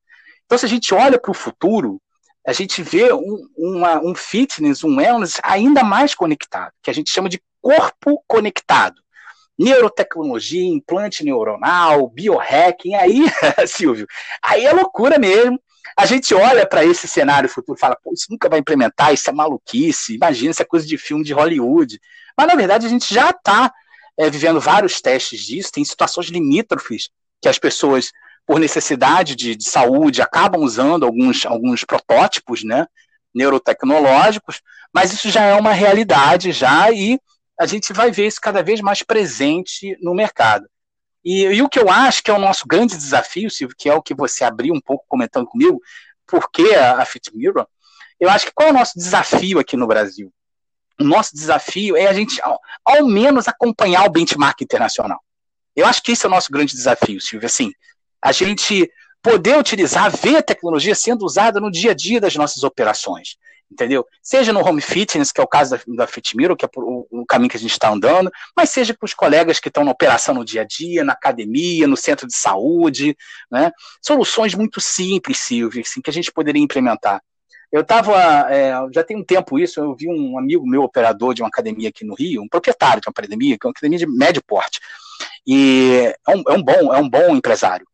[0.45, 2.01] Então, se a gente olha para o futuro,
[2.47, 7.11] a gente vê um, uma, um fitness, um wellness ainda mais conectado, que a gente
[7.11, 9.01] chama de corpo conectado.
[9.59, 13.27] Neurotecnologia, implante neuronal, biohacking, aí,
[13.69, 14.07] Silvio,
[14.43, 15.61] aí é loucura mesmo.
[15.97, 19.29] A gente olha para esse cenário futuro e fala, pô, isso nunca vai implementar, isso
[19.29, 22.01] é maluquice, imagina, isso é coisa de filme de Hollywood.
[22.37, 23.71] Mas, na verdade, a gente já está
[24.19, 28.11] é, vivendo vários testes disso, tem situações limítrofes que as pessoas,
[28.47, 32.87] por necessidade de, de saúde, acabam usando alguns, alguns protótipos, né,
[33.35, 34.61] neurotecnológicos,
[34.93, 37.19] mas isso já é uma realidade já e
[37.59, 40.67] a gente vai ver isso cada vez mais presente no mercado.
[41.25, 43.95] E, e, o que eu acho que é o nosso grande desafio, Silvio, que é
[43.95, 45.81] o que você abriu um pouco comentando comigo,
[46.27, 47.67] por que a, a Fit Mirror,
[48.19, 50.33] eu acho que qual é o nosso desafio aqui no Brasil?
[50.99, 55.21] O nosso desafio é a gente, ao, ao menos, acompanhar o benchmark internacional.
[55.75, 57.47] Eu acho que esse é o nosso grande desafio, Silvio.
[57.47, 57.73] Assim,
[58.23, 58.91] a gente
[59.23, 63.37] poder utilizar, ver a tecnologia sendo usada no dia a dia das nossas operações,
[63.71, 64.05] entendeu?
[64.23, 67.27] Seja no home fitness, que é o caso da, da FitMiro, que é o, o,
[67.27, 70.35] caminho que a gente está andando, mas seja com os colegas que estão na operação
[70.35, 73.17] no dia a dia, na academia, no centro de saúde,
[73.51, 73.71] né?
[74.03, 77.23] Soluções muito simples, Silvio, assim, que a gente poderia implementar.
[77.71, 78.17] Eu estava,
[78.51, 81.91] é, já tem um tempo isso, eu vi um amigo meu, operador de uma academia
[81.91, 84.81] aqui no Rio, um proprietário de uma academia, que é uma academia de médio porte,
[85.47, 87.87] e é um, é um bom, é um bom empresário.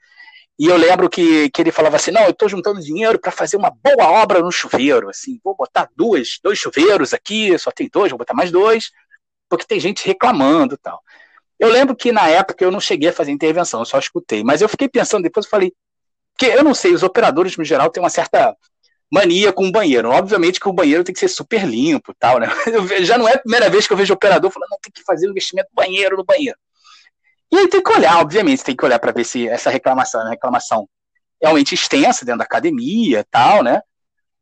[0.59, 3.57] E eu lembro que, que ele falava assim: não, eu estou juntando dinheiro para fazer
[3.57, 5.09] uma boa obra no chuveiro.
[5.09, 8.91] Assim, vou botar duas, dois chuveiros aqui, só tem dois, vou botar mais dois,
[9.49, 11.01] porque tem gente reclamando tal.
[11.59, 14.43] Eu lembro que na época eu não cheguei a fazer intervenção, eu só escutei.
[14.45, 15.73] Mas eu fiquei pensando depois, eu falei,
[16.39, 18.55] que eu não sei, os operadores no geral têm uma certa
[19.11, 20.11] mania com o banheiro.
[20.11, 22.49] Obviamente que o banheiro tem que ser super limpo tal, né?
[22.67, 25.03] Eu, já não é a primeira vez que eu vejo operador falando, não, tem que
[25.03, 26.59] fazer um investimento banheiro no banheiro.
[27.51, 30.25] E aí tem que olhar, obviamente, tem que olhar para ver se essa reclamação é
[30.25, 30.89] uma reclamação
[31.41, 33.81] realmente extensa dentro da academia tal, né?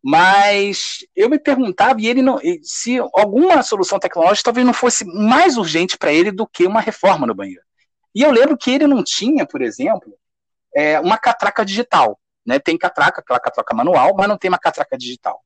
[0.02, 5.56] Mas eu me perguntava e ele não, se alguma solução tecnológica talvez não fosse mais
[5.56, 7.62] urgente para ele do que uma reforma no banheiro.
[8.14, 10.12] E eu lembro que ele não tinha, por exemplo,
[10.74, 12.18] é, uma catraca digital.
[12.46, 12.58] Né?
[12.58, 15.40] Tem catraca, aquela catraca manual, mas não tem uma catraca digital.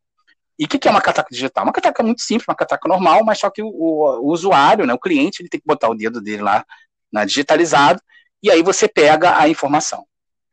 [0.59, 1.63] E o que, que, é uma catraca digital?
[1.63, 4.93] Uma catraca muito simples, uma catraca normal, mas só que o, o, o usuário, né,
[4.93, 6.65] o cliente, ele tem que botar o dedo dele lá
[7.13, 8.01] na digitalizado,
[8.43, 10.07] e aí você pega a informação.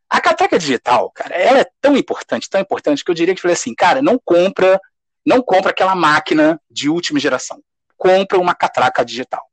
[0.09, 3.55] A catraca digital, cara, ela é tão importante, tão importante, que eu diria que falei
[3.55, 4.79] assim, cara, não compra,
[5.25, 7.61] não compra aquela máquina de última geração.
[7.97, 9.43] Compra uma catraca digital.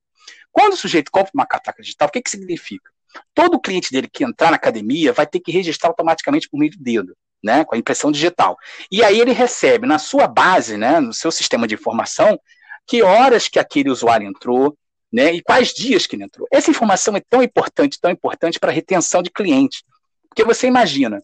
[0.50, 2.90] Quando o sujeito compra uma catraca digital, o que, que significa?
[3.34, 6.78] Todo cliente dele que entrar na academia vai ter que registrar automaticamente por meio do
[6.78, 8.56] dedo, né, com a impressão digital.
[8.90, 12.38] E aí ele recebe na sua base, né, no seu sistema de informação,
[12.86, 14.76] que horas que aquele usuário entrou,
[15.12, 16.48] né, e quais dias que ele entrou.
[16.51, 19.83] Essa informação é tão importante, tão importante para a retenção de clientes.
[20.29, 21.22] Porque você imagina,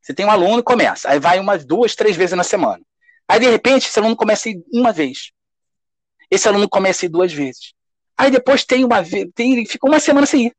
[0.00, 2.82] você tem um aluno começa, aí vai umas duas, três vezes na semana.
[3.28, 5.30] Aí, de repente, esse aluno começa a ir uma vez.
[6.30, 7.74] Esse aluno começa a ir duas vezes.
[8.16, 9.02] Aí depois tem uma
[9.34, 10.56] tem, fica uma semana sem ir.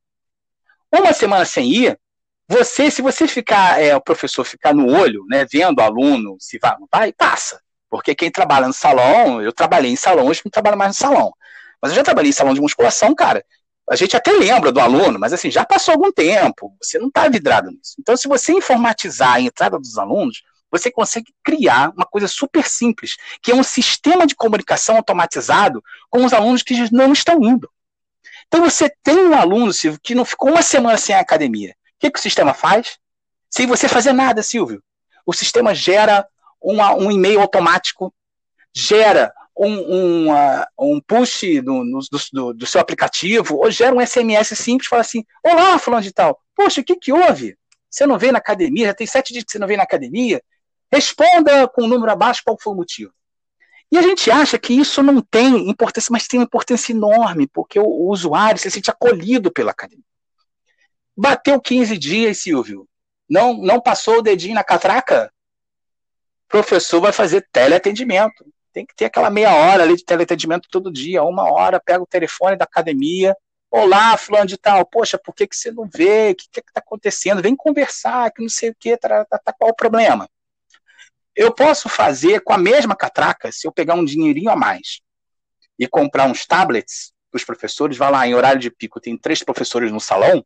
[0.92, 2.00] Uma semana sem ir,
[2.48, 6.60] você, se você ficar, é, o professor ficar no olho, né, vendo o aluno se
[6.60, 7.62] vai, vai, passa.
[7.90, 11.34] Porque quem trabalha no salão, eu trabalhei em salão, hoje não trabalho mais no salão.
[11.82, 13.44] Mas eu já trabalhei em salão de musculação, cara.
[13.90, 17.28] A gente até lembra do aluno, mas assim, já passou algum tempo, você não está
[17.28, 17.96] vidrado nisso.
[18.00, 23.18] Então, se você informatizar a entrada dos alunos, você consegue criar uma coisa super simples,
[23.42, 27.70] que é um sistema de comunicação automatizado com os alunos que não estão indo.
[28.48, 31.72] Então você tem um aluno, Silvio, que não ficou uma semana sem a academia.
[31.72, 32.98] O que, que o sistema faz?
[33.50, 34.82] Sem você fazer nada, Silvio.
[35.26, 36.26] O sistema gera
[36.62, 38.14] uma, um e-mail automático,
[38.74, 39.34] gera
[39.68, 40.32] um,
[40.80, 41.84] um, push do,
[42.32, 46.40] do, do, seu aplicativo, ou gera um SMS simples, fala assim, olá, fulano de tal,
[46.56, 47.58] poxa, o que, que houve?
[47.90, 50.42] Você não veio na academia, já tem sete dias que você não veio na academia,
[50.92, 53.14] Responda com o um número abaixo qual foi o motivo.
[53.90, 57.80] E a gente acha que isso não tem importância, mas tem uma importância enorme, porque
[57.80, 60.04] o, o usuário se sente acolhido pela academia.
[61.16, 62.88] Bateu 15 dias, Silvio.
[63.30, 65.32] Não, não passou o dedinho na catraca?
[66.48, 68.46] Professor vai fazer teleatendimento.
[68.74, 72.08] Tem que ter aquela meia hora ali de teleatendimento todo dia, uma hora, pega o
[72.08, 73.36] telefone da academia.
[73.70, 76.32] Olá, fulano de tal, poxa, por que, que você não vê?
[76.32, 77.42] O que está acontecendo?
[77.42, 80.30] Vem conversar, que não sei o que, tá, tá, tá, qual o problema?
[81.36, 85.02] Eu posso fazer com a mesma catraca, se eu pegar um dinheirinho a mais
[85.80, 89.42] e comprar uns tablets para os professores, vai lá, em horário de pico, tem três
[89.42, 90.46] professores no salão,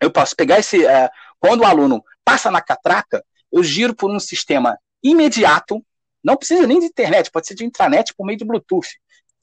[0.00, 0.86] eu posso pegar esse.
[0.86, 1.08] É,
[1.40, 5.84] quando o aluno passa na catraca, eu giro por um sistema imediato,
[6.24, 8.88] não precisa nem de internet, pode ser de intranet por meio de Bluetooth.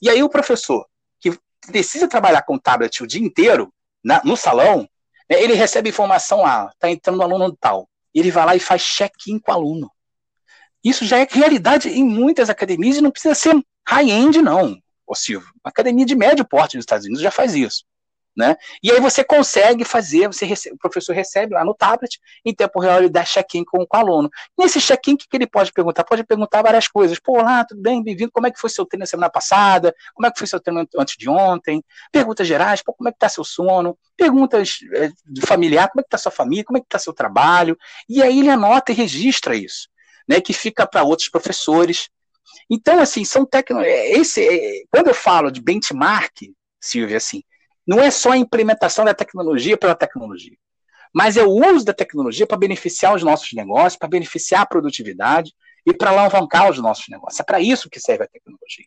[0.02, 0.86] E aí o professor,
[1.20, 3.72] que precisa trabalhar com tablet o dia inteiro,
[4.04, 4.88] na, no salão,
[5.30, 7.88] né, ele recebe informação lá, está entrando um aluno tal.
[8.14, 9.92] Ele vai lá e faz check-in com o aluno.
[10.84, 13.56] Isso já é realidade em muitas academias e não precisa ser
[13.88, 14.78] high-end, não,
[15.14, 15.50] Silvio.
[15.64, 17.84] academia de médio porte nos Estados Unidos já faz isso.
[18.36, 18.56] Né?
[18.82, 22.80] E aí você consegue fazer, você recebe, o professor recebe lá no tablet, em tempo
[22.80, 24.30] real ele dá check-in com, com, o aluno.
[24.58, 26.06] Nesse check-in, o que, que ele pode perguntar?
[26.06, 27.20] Pode perguntar várias coisas.
[27.20, 29.94] Pô, lá, tudo bem, bem-vindo, como é que foi seu treino na semana passada?
[30.14, 31.84] Como é que foi seu treino antes de ontem?
[32.12, 33.98] Perguntas gerais, pô, como é que está seu sono?
[34.16, 35.12] Perguntas é,
[35.46, 36.64] familiar, como é que está sua família?
[36.64, 37.78] Como é que está seu trabalho?
[38.08, 39.92] E aí ele anota e registra isso
[40.28, 42.10] né, que fica para outros professores.
[42.70, 43.98] Então, assim, são tecnologias.
[43.98, 47.44] É, esse, é, quando eu falo de benchmark, Silvia, assim,
[47.86, 50.56] não é só a implementação da tecnologia pela tecnologia,
[51.14, 55.54] mas é o uso da tecnologia para beneficiar os nossos negócios, para beneficiar a produtividade
[55.86, 57.40] e para alavancar os nossos negócios.
[57.40, 58.86] É para isso que serve a tecnologia.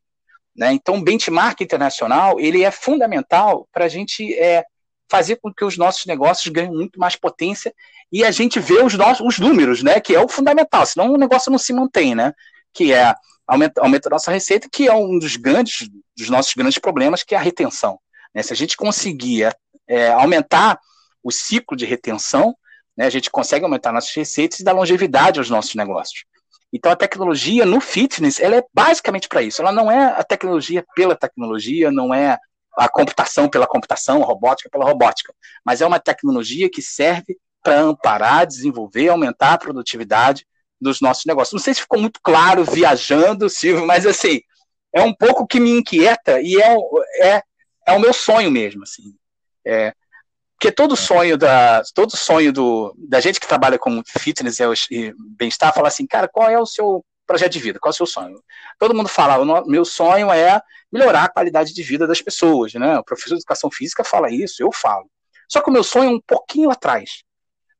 [0.56, 0.72] Né?
[0.72, 4.64] Então, o benchmark internacional ele é fundamental para a gente é,
[5.10, 7.74] fazer com que os nossos negócios ganhem muito mais potência
[8.10, 10.00] e a gente vê os, nossos, os números, né?
[10.00, 12.32] Que é o fundamental, senão o negócio não se mantém, né?
[12.72, 13.14] Que é
[13.46, 17.34] aumenta, aumenta a nossa receita, que é um dos grandes, dos nossos grandes problemas, que
[17.34, 17.98] é a retenção.
[18.34, 18.42] Né?
[18.42, 19.54] Se a gente conseguir
[19.86, 20.78] é, aumentar
[21.22, 22.54] o ciclo de retenção,
[22.96, 26.24] né, a gente consegue aumentar nossas receitas e dar longevidade aos nossos negócios.
[26.72, 29.62] Então a tecnologia no fitness, ela é basicamente para isso.
[29.62, 32.36] Ela não é a tecnologia pela tecnologia, não é
[32.76, 35.32] a computação pela computação, a robótica pela robótica,
[35.64, 40.44] mas é uma tecnologia que serve para amparar, desenvolver, aumentar a produtividade
[40.80, 41.52] dos nossos negócios.
[41.52, 44.40] Não sei se ficou muito claro viajando, Silvio, mas assim,
[44.92, 46.76] é um pouco que me inquieta e é,
[47.20, 47.42] é,
[47.86, 49.14] é o meu sonho mesmo, assim.
[49.66, 49.94] É,
[50.64, 54.58] porque todo sonho da todo sonho do, da gente que trabalha com fitness
[54.90, 57.78] e bem-estar fala assim, cara, qual é o seu projeto de vida?
[57.78, 58.42] Qual é o seu sonho?
[58.78, 62.98] Todo mundo fala, o meu sonho é melhorar a qualidade de vida das pessoas, né?
[62.98, 65.10] O professor de educação física fala isso, eu falo.
[65.48, 67.22] Só que o meu sonho é um pouquinho atrás.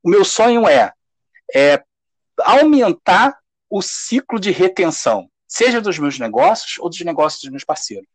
[0.03, 0.93] O meu sonho é,
[1.55, 1.83] é
[2.41, 3.39] aumentar
[3.71, 8.07] o ciclo de retenção, seja dos meus negócios ou dos negócios dos meus parceiros.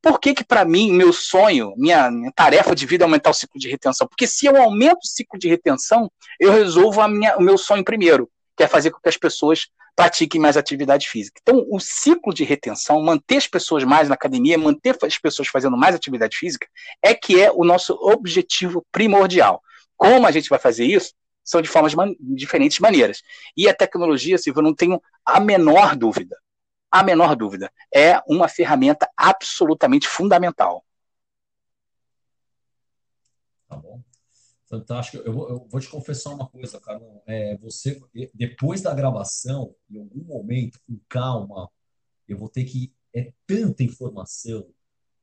[0.00, 3.34] Por que que para mim, meu sonho, minha, minha, tarefa de vida é aumentar o
[3.34, 4.06] ciclo de retenção?
[4.06, 8.30] Porque se eu aumento o ciclo de retenção, eu resolvo minha, o meu sonho primeiro,
[8.56, 11.40] que é fazer com que as pessoas pratiquem mais atividade física.
[11.42, 15.76] Então, o ciclo de retenção, manter as pessoas mais na academia, manter as pessoas fazendo
[15.76, 16.68] mais atividade física,
[17.02, 19.60] é que é o nosso objetivo primordial.
[19.96, 21.14] Como a gente vai fazer isso?
[21.42, 23.22] São de formas man diferentes maneiras.
[23.56, 26.36] E a tecnologia, Silvio, eu não tenho a menor dúvida.
[26.90, 27.70] A menor dúvida.
[27.94, 30.84] É uma ferramenta absolutamente fundamental.
[33.68, 34.02] Tá bom.
[34.68, 35.22] Fantástico.
[35.24, 37.22] Eu vou, eu vou te confessar uma coisa, Carlão.
[37.26, 38.00] É, você,
[38.34, 41.70] depois da gravação, em algum momento, com calma,
[42.26, 42.92] eu vou ter que.
[43.14, 44.68] É tanta informação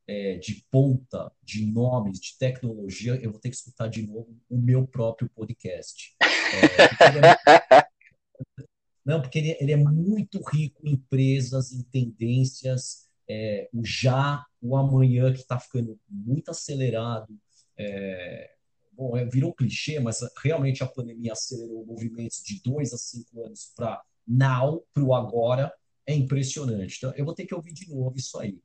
[0.07, 4.57] é, de ponta, de nomes, de tecnologia, eu vou ter que escutar de novo o
[4.57, 6.15] meu próprio podcast.
[6.21, 7.85] É,
[9.05, 14.75] não, porque ele, ele, é muito rico em empresas, em tendências, é, o já, o
[14.75, 17.37] amanhã, que está ficando muito acelerado.
[17.77, 18.51] É,
[18.91, 23.71] bom, é, virou clichê, mas realmente a pandemia acelerou movimentos de dois a cinco anos
[23.75, 25.71] para now, para o agora,
[26.07, 26.97] é impressionante.
[26.97, 28.59] Então, eu vou ter que ouvir de novo isso aí.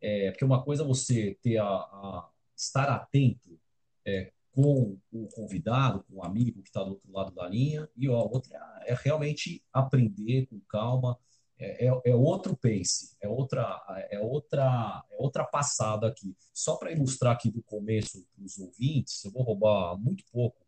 [0.00, 3.58] É, porque uma coisa é você ter a, a estar atento
[4.06, 8.06] é, com o convidado, com o amigo que está do outro lado da linha, e
[8.06, 11.18] a outra é realmente aprender com calma.
[11.58, 13.80] É, é, é outro pace, é outra,
[14.10, 16.36] é outra, é outra passada aqui.
[16.52, 20.62] Só para ilustrar aqui do começo para os ouvintes, eu vou roubar muito pouco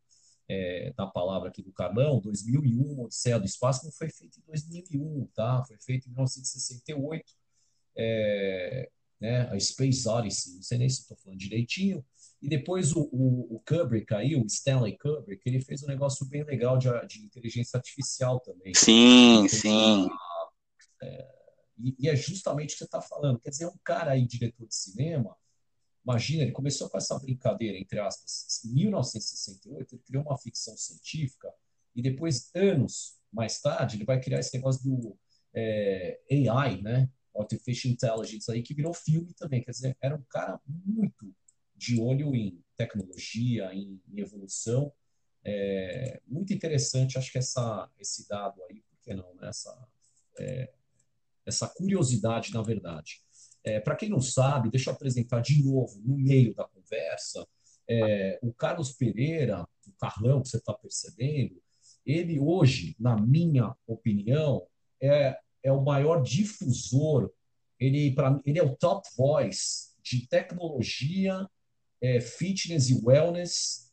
[0.49, 5.27] é, da palavra aqui do Carlão, 2001, Odisseia do Espaço, não foi feito em 2001,
[5.35, 5.65] tá?
[5.67, 7.33] Foi feito em 1968,
[7.97, 8.89] é,
[9.21, 9.49] né?
[9.51, 12.05] A Space Odyssey, não sei nem se estou falando direitinho.
[12.45, 16.45] E depois o, o, o, Kubrick aí, o Stanley Kubrick, ele fez um negócio bem
[16.45, 18.75] legal de, de inteligência artificial também.
[18.75, 20.07] Sim, sim.
[21.03, 21.35] é,
[21.79, 23.41] e, e, é justamente o que você está falando.
[23.41, 25.35] Quer dizer, um cara aí, diretor de cinema,
[26.05, 31.51] Imagina, ele começou com essa brincadeira, entre aspas, em 1968, ele criou uma ficção científica
[31.97, 35.17] e depois, anos mais tarde, ele vai criar esse negócio do
[35.55, 36.21] é,
[36.51, 37.09] AI, né?
[37.35, 39.63] Artificial Intelligence, aí, que virou filme também.
[39.63, 41.35] Quer dizer, era um cara muito
[41.77, 44.93] de olho em tecnologia, em, em evolução.
[45.45, 49.49] É, muito interessante, acho que essa, esse dado aí, por que não, né?
[49.49, 49.89] essa,
[50.39, 50.73] é,
[51.45, 53.23] essa curiosidade, na verdade.
[53.63, 57.47] É, Para quem não sabe, deixa eu apresentar de novo, no meio da conversa,
[57.89, 61.63] é, o Carlos Pereira, o Carlão, que você está percebendo,
[62.05, 64.67] ele hoje, na minha opinião,
[65.01, 67.31] é, é o maior difusor,
[67.79, 71.49] ele, pra, ele é o top voice de tecnologia,
[72.05, 73.91] é, fitness e wellness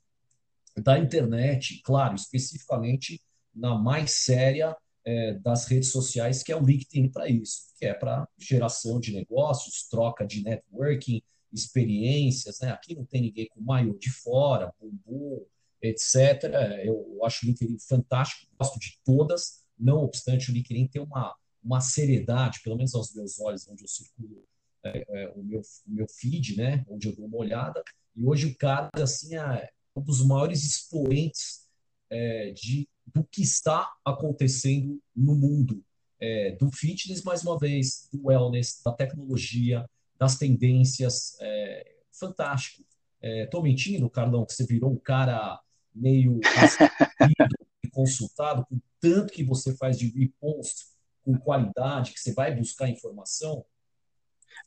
[0.75, 3.21] da internet, claro, especificamente
[3.55, 7.93] na mais séria é, das redes sociais, que é o LinkedIn para isso, que é
[7.93, 11.21] para geração de negócios, troca de networking,
[11.53, 12.59] experiências.
[12.59, 12.71] Né?
[12.71, 15.45] Aqui não tem ninguém com maior de fora, bumbum,
[15.81, 16.43] etc.
[16.83, 21.33] Eu acho o LinkedIn fantástico, gosto de todas, não obstante o LinkedIn ter uma,
[21.63, 24.43] uma seriedade, pelo menos aos meus olhos, onde eu circulo
[24.83, 26.85] é, é, o, meu, o meu feed, né?
[26.89, 27.81] onde eu dou uma olhada,
[28.15, 31.67] e hoje o cara assim, é um dos maiores expoentes
[32.09, 35.83] é, de do que está acontecendo no mundo
[36.19, 41.35] é, do fitness, mais uma vez, do wellness, da tecnologia, das tendências.
[41.41, 42.83] É, fantástico.
[43.21, 45.59] Estou é, mentindo, Carlão, que você virou um cara
[45.93, 46.39] meio
[47.91, 50.85] consultado com tanto que você faz de repost
[51.23, 53.65] com qualidade, que você vai buscar informação?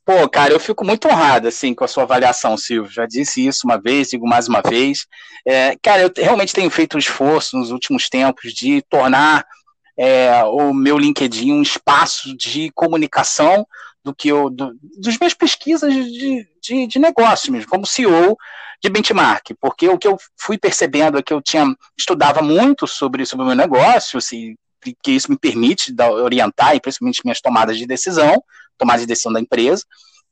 [0.05, 2.91] Pô, cara, eu fico muito honrado, assim, com a sua avaliação, Silvio.
[2.91, 5.07] Já disse isso uma vez, digo mais uma vez.
[5.43, 9.43] É, cara, eu realmente tenho feito um esforço nos últimos tempos de tornar
[9.97, 13.65] é, o meu LinkedIn um espaço de comunicação
[14.03, 18.37] do que eu, do, dos minhas pesquisas de, de, de negócio mesmo, como CEO
[18.83, 21.65] de benchmark, porque o que eu fui percebendo é que eu tinha
[21.97, 24.55] estudava muito sobre, sobre o meu negócio, assim,
[25.01, 28.43] que isso me permite orientar, e principalmente minhas tomadas de decisão,
[28.77, 29.83] tomada de decisão da empresa.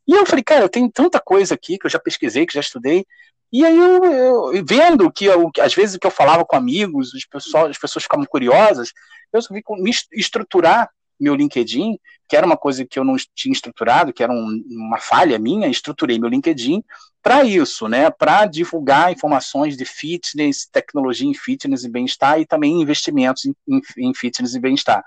[0.08, 2.60] E eu falei, cara, eu tenho tanta coisa aqui que eu já pesquisei, que já
[2.60, 3.06] estudei.
[3.51, 7.14] E aí eu, eu vendo que eu, às vezes o que eu falava com amigos,
[7.16, 8.91] as pessoas, as pessoas ficavam curiosas,
[9.32, 10.89] eu resolvi me estruturar
[11.24, 11.98] meu LinkedIn,
[12.28, 15.68] que era uma coisa que eu não tinha estruturado, que era um, uma falha minha,
[15.68, 16.84] estruturei meu LinkedIn
[17.22, 18.10] para isso, né?
[18.12, 23.82] Para divulgar informações de fitness, tecnologia em fitness e bem-estar e também investimentos em, em,
[23.98, 25.04] em fitness e bem-estar.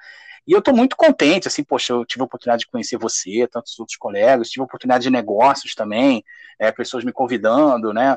[0.46, 3.78] E eu estou muito contente, assim, poxa, eu tive a oportunidade de conhecer você, tantos
[3.78, 6.24] outros colegas, tive a oportunidade de negócios também,
[6.58, 8.16] é, pessoas me convidando, né?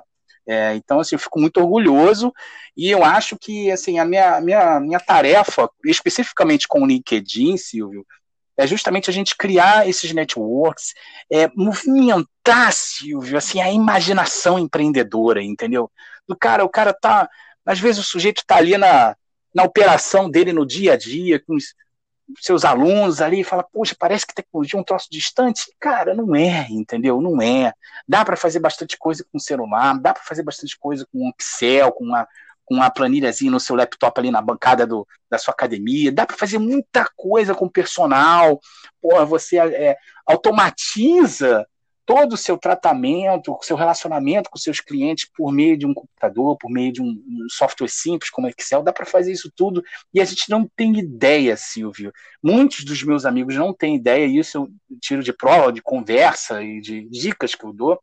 [0.49, 2.33] É, então, assim, eu fico muito orgulhoso
[2.75, 8.03] e eu acho que, assim, a minha, minha, minha tarefa, especificamente com o LinkedIn, Silvio,
[8.57, 10.95] é justamente a gente criar esses networks,
[11.31, 15.91] é, movimentar, Silvio, assim, a imaginação empreendedora, entendeu?
[16.27, 17.29] Do cara, o cara tá,
[17.63, 19.15] às vezes o sujeito tá ali na,
[19.53, 21.75] na operação dele no dia a dia, com os,
[22.39, 25.63] seus alunos ali e fala, poxa, parece que tecnologia é um troço distante.
[25.79, 27.21] Cara, não é, entendeu?
[27.21, 27.73] Não é.
[28.07, 31.33] Dá para fazer bastante coisa com o celular, dá para fazer bastante coisa com o
[31.39, 32.27] Excel, com uma,
[32.65, 36.37] com uma planilhazinha no seu laptop ali na bancada do, da sua academia, dá para
[36.37, 38.59] fazer muita coisa com personal.
[39.01, 41.65] Porra, você é, automatiza
[42.09, 46.57] todo o seu tratamento, o seu relacionamento com seus clientes por meio de um computador,
[46.57, 50.19] por meio de um, um software simples como Excel, dá para fazer isso tudo e
[50.19, 52.11] a gente não tem ideia, Silvio.
[52.41, 56.63] Muitos dos meus amigos não têm ideia, e isso eu tiro de prova, de conversa
[56.63, 58.01] e de dicas que eu dou,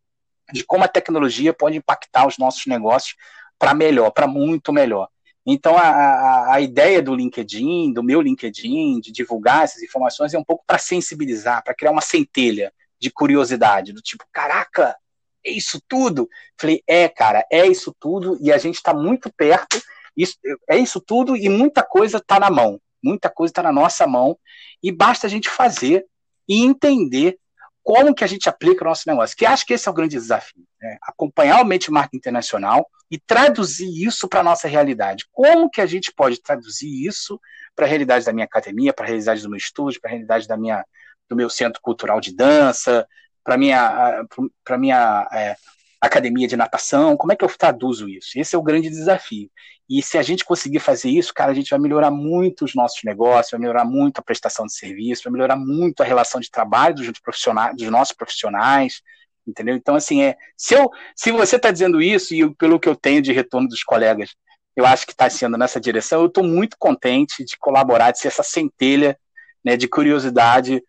[0.53, 3.17] de como a tecnologia pode impactar os nossos negócios
[3.59, 5.09] para melhor, para muito melhor.
[5.45, 10.39] Então, a, a, a, ideia do LinkedIn, do meu LinkedIn, de divulgar essas informações é
[10.39, 14.97] um pouco para sensibilizar, para criar uma centelha de curiosidade, do tipo, caraca,
[15.45, 16.29] é isso tudo?
[16.59, 19.81] Falei, é, cara, é isso tudo e a gente está muito perto,
[20.17, 20.37] isso,
[20.69, 24.39] é isso tudo e muita coisa está na mão, muita coisa está na nossa mão
[24.83, 26.07] e basta a gente fazer
[26.49, 27.39] e entender
[27.87, 29.37] como que a gente aplica o nosso negócio.
[29.37, 30.65] Que acho que esse é o grande desafio.
[30.83, 30.99] Né?
[31.03, 35.25] Acompanhar o benchmark internacional e traduzir isso para a nossa realidade.
[35.31, 37.41] Como que a gente pode traduzir isso
[37.77, 40.49] para a realidade da minha academia, para a realidade do meu estúdio, para a realidade
[40.49, 40.85] da minha,
[41.29, 43.07] do meu centro cultural de dança,
[43.43, 44.25] para minha,
[44.65, 45.57] para minha é,
[46.01, 48.39] academia de natação, como é que eu traduzo isso?
[48.39, 49.51] Esse é o grande desafio.
[49.89, 53.03] E se a gente conseguir fazer isso, cara, a gente vai melhorar muito os nossos
[53.05, 56.97] negócios, vai melhorar muito a prestação de serviço, vai melhorar muito a relação de trabalho
[56.97, 59.01] dos, profissionais, dos nossos profissionais,
[59.47, 59.77] entendeu?
[59.77, 63.23] Então, assim, é, se, eu, se você está dizendo isso, e pelo que eu tenho
[63.23, 64.31] de retorno dos colegas,
[64.75, 68.29] eu acho que está sendo nessa direção, eu estou muito contente de colaborar, de ser
[68.29, 69.17] essa centelha
[69.65, 70.83] né, de curiosidade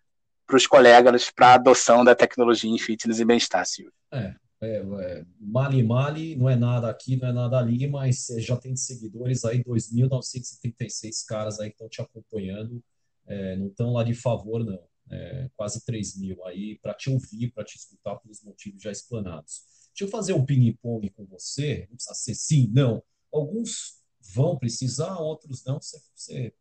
[0.47, 3.93] para os colegas para a adoção da tecnologia em fitness e bem-estar, Silvio.
[4.11, 8.55] É, é, é, Mali Mali não é nada aqui, não é nada ali, mas já
[8.55, 12.81] tem seguidores aí, 2.936 caras aí que estão te acompanhando,
[13.27, 14.79] é, não estão lá de favor, não.
[15.09, 19.61] É, quase 3 mil aí para te ouvir, para te escutar pelos motivos já explanados.
[19.89, 23.01] Deixa eu fazer um ping-pong com você, não precisa ser sim, não.
[23.31, 24.01] Alguns
[24.33, 25.79] vão precisar, outros não.
[25.81, 26.53] Você, você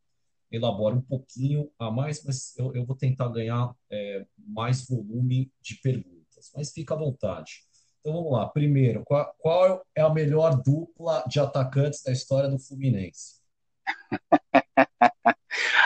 [0.50, 5.76] elabora um pouquinho a mais, mas eu, eu vou tentar ganhar é, mais volume de
[5.76, 6.50] perguntas.
[6.54, 7.64] Mas fica à vontade.
[8.00, 8.46] Então vamos lá.
[8.46, 13.40] Primeiro, qual, qual é a melhor dupla de atacantes da história do Fluminense?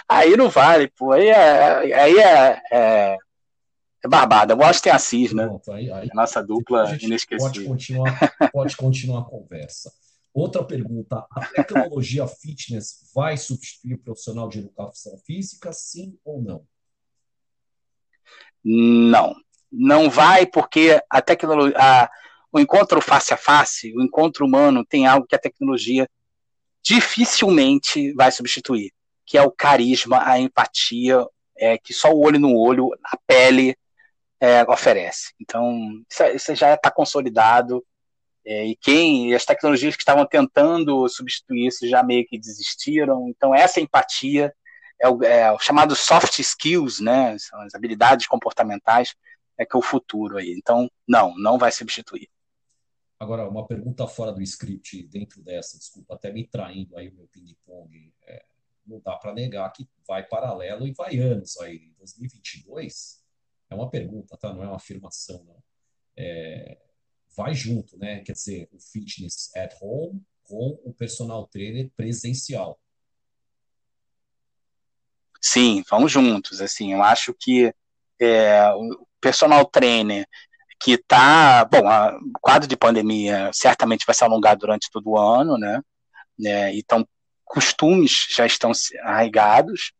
[0.09, 1.13] aí não vale, pô.
[1.13, 3.17] Aí é, aí é, é,
[4.05, 4.55] é barbada.
[4.55, 5.47] Washington Assis, né?
[5.47, 7.53] Pronto, aí, aí, a nossa dupla inesquecível.
[7.53, 9.91] Pode continuar, pode continuar a conversa.
[10.33, 16.65] Outra pergunta: a tecnologia fitness vai substituir o profissional de educação física, sim ou não?
[18.63, 19.35] Não,
[19.73, 22.11] não vai, porque a tecnologia,
[22.53, 26.09] o encontro face a face, o encontro humano, tem algo que a tecnologia
[26.83, 28.93] dificilmente vai substituir,
[29.27, 31.27] que é o carisma, a empatia,
[31.57, 33.77] é, que só o olho no olho, a pele
[34.39, 35.35] é, oferece.
[35.41, 37.85] Então, isso, isso já está consolidado
[38.45, 43.29] é, e quem, e as tecnologias que estavam tentando substituir isso já meio que desistiram.
[43.29, 44.55] Então, essa empatia
[45.01, 47.37] é o, é o chamado soft skills, né?
[47.39, 49.15] São as habilidades comportamentais,
[49.59, 50.55] é que é o futuro aí.
[50.57, 52.29] Então, não, não vai substituir.
[53.19, 57.29] Agora, uma pergunta fora do script, dentro dessa, desculpa, até me traindo aí o meu
[57.29, 58.15] ping-pong.
[58.27, 58.43] É,
[58.87, 61.93] não dá para negar que vai paralelo e vai anos aí.
[61.99, 63.23] 2022
[63.69, 64.53] é uma pergunta, tá?
[64.53, 65.63] Não é uma afirmação, não.
[66.17, 66.79] É,
[67.37, 68.21] vai junto, né?
[68.21, 72.79] Quer dizer, o fitness at home com o personal trainer presencial.
[75.41, 76.61] Sim, vamos juntos.
[76.61, 77.73] Assim, eu acho que
[78.21, 80.27] é, o personal trainer
[80.81, 85.57] que está, bom, o quadro de pandemia certamente vai se alongar durante todo o ano,
[85.59, 85.83] né?
[86.39, 87.07] né então,
[87.45, 88.73] costumes já estão
[89.03, 89.93] arraigados.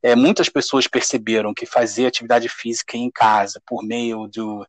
[0.00, 4.66] É, muitas pessoas perceberam que fazer atividade física em casa por meio do,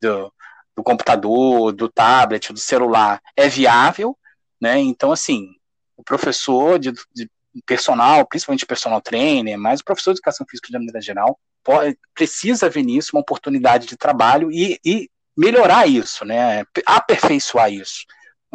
[0.00, 0.32] do
[0.76, 4.16] do computador, do tablet, do celular é viável,
[4.60, 4.78] né?
[4.78, 5.48] Então, assim,
[5.96, 7.30] o professor de, de
[7.64, 12.68] personal, principalmente personal trainer, mas o professor de educação física de maneira geral, pode, precisa
[12.68, 16.64] ver nisso uma oportunidade de trabalho e, e melhorar isso, né?
[16.84, 18.04] Aperfeiçoar isso.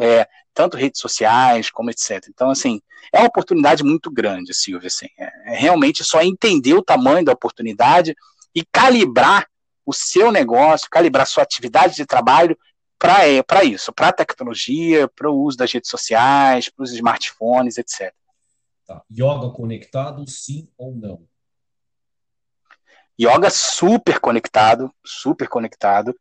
[0.00, 2.26] É, tanto redes sociais como etc.
[2.28, 2.80] Então, assim,
[3.12, 4.86] é uma oportunidade muito grande, Silvia.
[4.86, 8.14] Assim, é, é realmente só entender o tamanho da oportunidade
[8.54, 9.46] e calibrar
[9.84, 12.56] o seu negócio, calibrar sua atividade de trabalho
[12.98, 17.76] para é, isso, para a tecnologia, para o uso das redes sociais, para os smartphones,
[17.76, 18.14] etc.
[18.86, 19.02] Tá.
[19.10, 21.26] Yoga conectado, sim ou não?
[23.20, 26.14] Yoga super conectado, super conectado.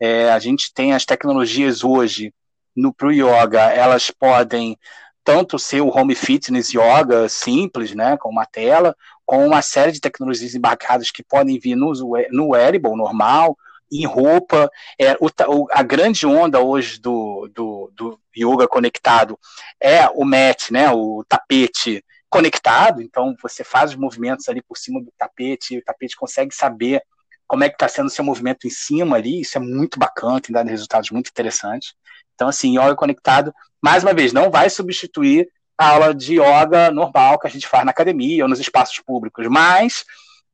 [0.00, 2.32] É, a gente tem as tecnologias hoje
[2.74, 4.78] no pro yoga, elas podem
[5.24, 8.96] tanto ser o home fitness yoga simples, né, com uma tela,
[9.26, 11.92] com uma série de tecnologias embarcadas que podem vir no,
[12.30, 13.56] no wearable normal,
[13.90, 14.70] em roupa.
[14.98, 19.38] É, o, a grande onda hoje do, do, do, yoga conectado
[19.80, 23.02] é o mat, né, o tapete conectado.
[23.02, 27.02] Então você faz os movimentos ali por cima do tapete, e o tapete consegue saber
[27.46, 29.40] como é que está sendo o seu movimento em cima ali.
[29.40, 31.94] Isso é muito bacana, tem dado resultados muito interessantes.
[32.38, 37.36] Então, assim, yoga conectado, mais uma vez, não vai substituir a aula de yoga normal
[37.36, 40.04] que a gente faz na academia ou nos espaços públicos, mas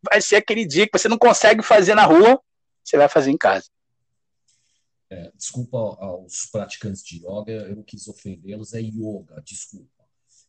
[0.02, 2.40] vai ser aquele dia que você não consegue fazer na rua,
[2.82, 3.66] você vai fazer em casa.
[5.10, 9.90] É, desculpa aos praticantes de yoga, eu não quis ofendê-los, é yoga, desculpa.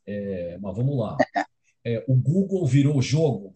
[0.08, 1.18] É, mas vamos lá.
[1.84, 3.54] É, o Google virou jogo?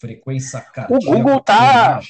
[0.00, 1.04] Frequência cardíaca.
[1.04, 2.00] O Google está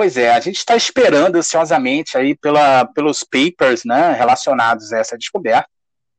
[0.00, 5.18] Pois é, a gente está esperando ansiosamente aí pela, pelos papers né, relacionados a essa
[5.18, 5.68] descoberta.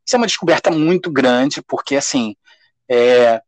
[0.05, 2.35] Isso é uma descoberta muito grande, porque assim,
[2.87, 3.41] é,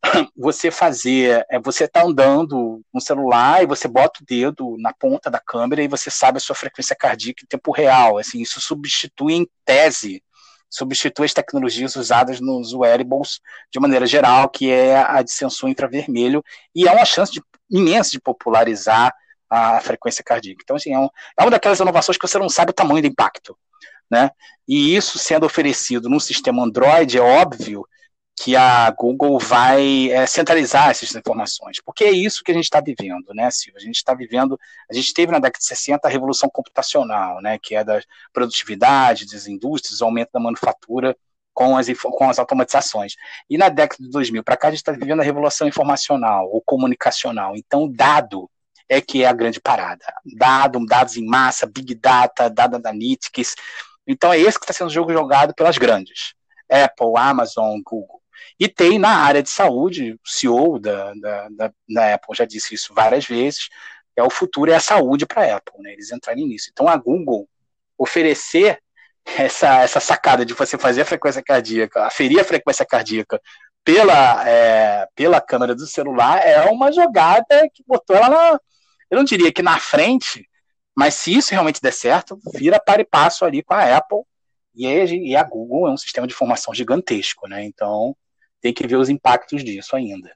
[0.38, 5.28] você fazer, é, você tá andando no celular e você bota o dedo na ponta
[5.28, 8.16] da câmera e você sabe a sua frequência cardíaca em tempo real.
[8.16, 10.22] Assim, isso substitui em tese,
[10.70, 13.40] substitui as tecnologias usadas nos wearables
[13.72, 18.12] de maneira geral, que é a de sensor infravermelho, e é uma chance de, imensa
[18.12, 19.12] de popularizar
[19.50, 20.62] a frequência cardíaca.
[20.62, 23.08] Então, assim, é, um, é uma daquelas inovações que você não sabe o tamanho do
[23.08, 23.58] impacto.
[24.08, 24.30] Né?
[24.66, 27.86] E isso sendo oferecido num sistema Android, é óbvio
[28.42, 32.80] que a Google vai é, centralizar essas informações, porque é isso que a gente está
[32.80, 33.78] vivendo, né, Silvia?
[33.78, 34.58] A gente está vivendo,
[34.90, 38.00] a gente teve na década de 60 a revolução computacional, né, que é da
[38.32, 41.14] produtividade, das indústrias, o aumento da manufatura
[41.52, 43.14] com as, com as automatizações.
[43.48, 46.62] E na década de 2000 para cá, a gente está vivendo a revolução informacional ou
[46.62, 47.54] comunicacional.
[47.54, 48.50] Então, dado
[48.90, 50.04] é que é a grande parada.
[50.36, 53.54] Dado, dados em massa, Big Data, Data Analytics.
[54.04, 56.34] Então, é esse que está sendo jogo jogado pelas grandes.
[56.68, 58.20] Apple, Amazon, Google.
[58.58, 62.74] E tem na área de saúde, o CEO da, da, da, da Apple já disse
[62.74, 63.68] isso várias vezes,
[64.16, 65.92] é o futuro é a saúde para a Apple, né?
[65.92, 66.68] Eles entrarem nisso.
[66.72, 67.48] Então a Google
[67.96, 68.78] oferecer
[69.24, 73.40] essa, essa sacada de você fazer a frequência cardíaca, aferir a frequência cardíaca
[73.84, 78.60] pela, é, pela câmera do celular é uma jogada que botou ela na.
[79.10, 80.48] Eu não diria que na frente,
[80.96, 84.22] mas se isso realmente der certo, vira para e passo ali com a Apple.
[84.74, 87.64] E, e a Google é um sistema de informação gigantesco, né?
[87.64, 88.16] Então,
[88.60, 90.30] tem que ver os impactos disso ainda.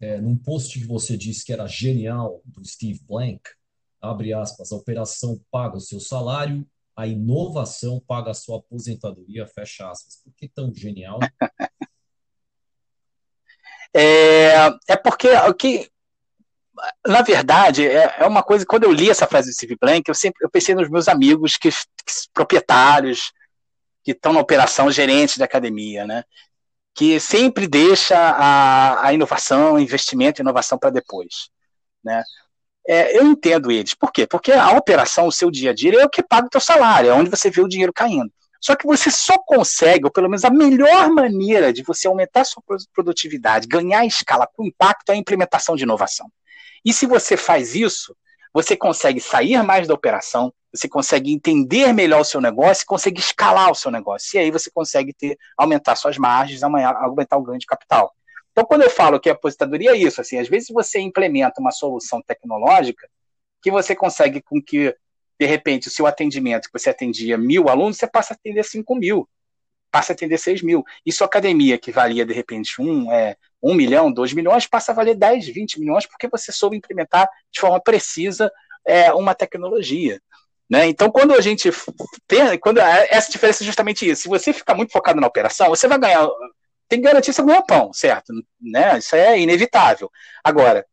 [0.00, 3.40] É, num post que você disse que era genial, do Steve Blank,
[4.00, 6.66] abre aspas, a operação paga o seu salário,
[6.96, 10.16] a inovação paga a sua aposentadoria, fecha aspas.
[10.22, 11.18] Por que tão genial?
[13.94, 15.90] é, é porque o que
[17.06, 18.64] na verdade, é, é, uma coisa.
[18.66, 21.56] Quando eu li essa frase do Steve Blank, eu sempre eu pensei nos meus amigos
[21.56, 23.32] que, que proprietários
[24.02, 26.24] que estão na operação, gerentes da academia, né?
[26.94, 31.48] que sempre deixa a, a inovação, investimento e inovação para depois.
[32.02, 32.22] Né?
[32.86, 33.94] É, eu entendo eles.
[33.94, 34.26] Por quê?
[34.26, 37.10] Porque a operação, o seu dia a dia, é o que paga o teu salário,
[37.10, 38.32] é onde você vê o dinheiro caindo.
[38.60, 42.44] Só que você só consegue, ou pelo menos a melhor maneira de você aumentar a
[42.44, 42.62] sua
[42.92, 46.30] produtividade, ganhar escala com impacto, é a implementação de inovação.
[46.84, 48.16] E se você faz isso,
[48.52, 53.70] você consegue sair mais da operação, você consegue entender melhor o seu negócio, consegue escalar
[53.70, 54.36] o seu negócio.
[54.36, 58.14] E aí você consegue ter, aumentar suas margens, aumentar o ganho de capital.
[58.52, 61.70] Então, quando eu falo que a aposentadoria é isso, assim, às vezes você implementa uma
[61.70, 63.08] solução tecnológica
[63.62, 64.94] que você consegue com que,
[65.38, 68.94] de repente, o seu atendimento, que você atendia mil alunos, você passa a atender cinco
[68.94, 69.28] mil,
[69.90, 70.84] passa a atender seis mil.
[71.04, 74.94] E sua academia, que valia, de repente, um, é, um milhão, dois milhões, passa a
[74.94, 78.50] valer 10, 20 milhões, porque você soube implementar de forma precisa
[78.84, 80.20] é, uma tecnologia.
[80.68, 80.86] Né?
[80.86, 81.70] Então, quando a gente
[82.28, 84.22] tem, quando essa diferença é justamente isso.
[84.22, 86.28] Se você ficar muito focado na operação, você vai ganhar,
[86.88, 88.32] tem que garantir seu ganha-pão, certo?
[88.60, 88.98] Né?
[88.98, 90.10] Isso é inevitável.
[90.44, 90.86] Agora,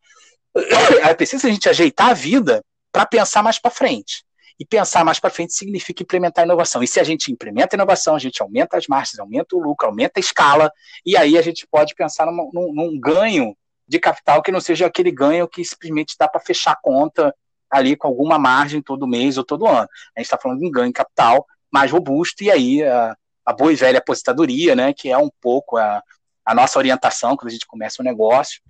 [1.08, 4.24] é preciso a gente ajeitar a vida para pensar mais para frente.
[4.60, 6.82] E pensar mais para frente significa implementar inovação.
[6.82, 10.20] E se a gente implementa inovação, a gente aumenta as margens, aumenta o lucro, aumenta
[10.20, 10.72] a escala,
[11.06, 13.56] e aí a gente pode pensar num, num, num ganho
[13.88, 17.34] de capital que não seja aquele ganho que simplesmente dá para fechar a conta
[17.70, 19.88] ali com alguma margem todo mês ou todo ano.
[20.16, 23.72] A gente está falando de um ganho capital mais robusto, e aí a, a boa
[23.72, 26.02] e velha aposentadoria, né, que é um pouco a,
[26.46, 28.62] a nossa orientação quando a gente começa um negócio,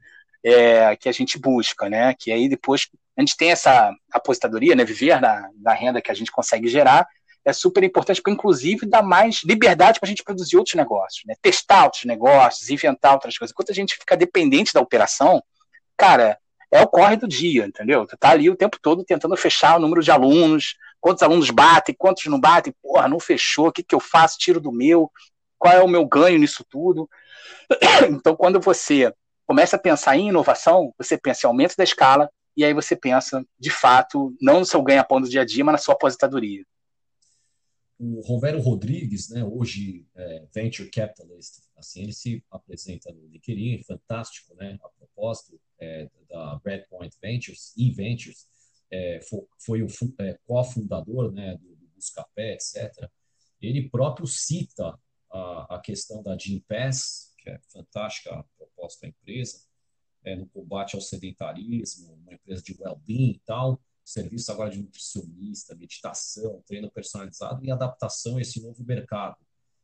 [0.43, 2.87] é, que a gente busca, né, que aí depois
[3.17, 7.07] a gente tem essa aposentadoria, né, viver da, da renda que a gente consegue gerar,
[7.43, 11.33] é super importante, porque inclusive dá mais liberdade para a gente produzir outros negócios, né,
[11.41, 13.51] testar outros negócios, inventar outras coisas.
[13.53, 15.41] Enquanto a gente fica dependente da operação,
[15.95, 16.37] cara,
[16.71, 18.05] é o corre do dia, entendeu?
[18.05, 21.95] Tu tá ali o tempo todo tentando fechar o número de alunos, quantos alunos batem,
[21.97, 24.37] quantos não batem, porra, não fechou, o que, que eu faço?
[24.37, 25.09] Tiro do meu,
[25.57, 27.09] qual é o meu ganho nisso tudo?
[28.09, 29.13] Então, quando você
[29.45, 33.45] começa a pensar em inovação, você pensa em aumento da escala, e aí você pensa,
[33.59, 36.65] de fato, não no seu ganha-pão do dia a dia, mas na sua aposentadoria.
[37.99, 44.55] O Romero Rodrigues, né, hoje é, Venture Capitalist, assim ele se apresenta no LinkedIn, fantástico,
[44.55, 48.47] né, a propósito, é, da Breadpoint Ventures, e-Ventures,
[48.91, 49.87] é, foi, foi, o
[50.19, 53.09] é, cofundador né, do, do Buscapé, etc.
[53.61, 54.97] Ele próprio cita
[55.31, 59.66] a, a questão da Jim Pass, que é fantástica a proposta da empresa,
[60.27, 65.75] é, no combate ao sedentarismo, uma empresa de well-being e tal, serviço agora de nutricionista,
[65.75, 69.37] meditação, treino personalizado e adaptação a esse novo mercado.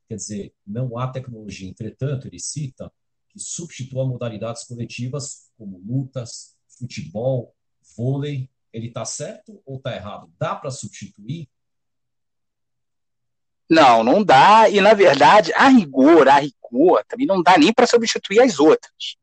[0.07, 1.69] Quer dizer, não há tecnologia.
[1.69, 2.91] Entretanto, ele cita
[3.29, 7.55] que substitua modalidades coletivas como lutas, futebol,
[7.95, 8.49] vôlei.
[8.71, 10.31] Ele está certo ou está errado?
[10.37, 11.47] Dá para substituir?
[13.69, 14.69] Não, não dá.
[14.69, 19.15] E na verdade, a rigor, a rigor, também não dá nem para substituir as outras.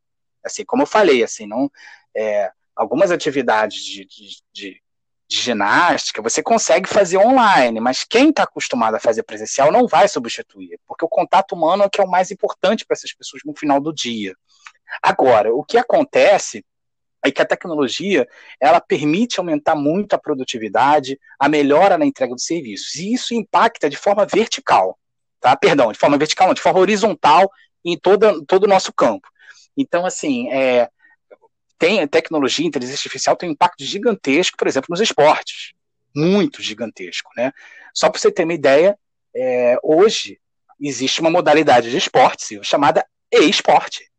[0.44, 1.70] Assim, como eu falei, assim, não,
[2.14, 4.82] é, algumas atividades de, de, de,
[5.28, 10.08] de, ginástica você consegue fazer online, mas quem está acostumado a fazer presencial não vai
[10.08, 13.54] substituir, porque o contato humano é que é o mais importante para essas pessoas no
[13.54, 14.34] final do dia.
[15.02, 16.64] Agora, o que acontece
[17.24, 18.26] é que a tecnologia
[18.58, 23.90] ela permite aumentar muito a produtividade, a melhora na entrega de serviços, e isso impacta
[23.90, 24.98] de forma vertical,
[25.38, 25.54] tá?
[25.54, 27.50] Perdão, de forma vertical, não, de forma horizontal
[27.84, 29.28] em toda, todo o nosso campo.
[29.80, 30.88] Então, assim, é,
[31.78, 35.72] tem tecnologia, inteligência artificial tem um impacto gigantesco, por exemplo, nos esportes.
[36.14, 37.52] Muito gigantesco, né?
[37.94, 38.98] Só para você ter uma ideia,
[39.34, 40.38] é, hoje
[40.78, 44.10] existe uma modalidade de esporte chamada e-esporte.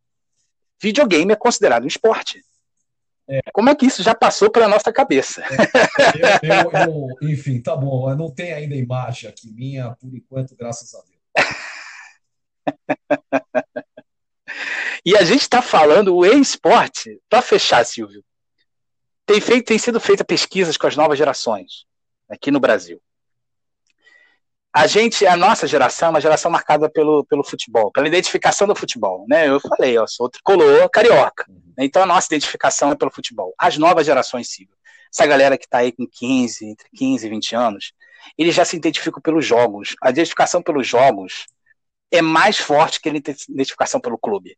[0.82, 2.44] Videogame é considerado um esporte.
[3.30, 3.42] É.
[3.54, 5.44] Como é que isso já passou pela nossa cabeça?
[5.44, 8.14] É, eu, eu, eu, enfim, tá bom.
[8.16, 11.22] Não tem ainda imagem aqui minha, por enquanto, graças a Deus.
[15.06, 18.24] E a gente está falando o e-esporte, para fechar, Silvio,
[19.26, 21.86] tem, feito, tem sido feita pesquisas com as novas gerações
[22.30, 23.02] aqui no Brasil.
[24.74, 28.76] A gente, a nossa geração é uma geração marcada pelo, pelo futebol, pela identificação do
[28.76, 29.26] futebol.
[29.28, 29.50] Né?
[29.50, 31.46] Eu falei, eu sou tricolor carioca.
[31.50, 31.74] Uhum.
[31.80, 33.54] Então a nossa identificação é pelo futebol.
[33.58, 34.76] As novas gerações, Silvio,
[35.14, 37.94] essa galera que está aí com 15, entre 15 e 20 anos,
[38.38, 39.96] eles já se identificam pelos jogos.
[40.02, 41.48] A identificação pelos jogos
[42.10, 44.58] é mais forte que a identificação pelo clube.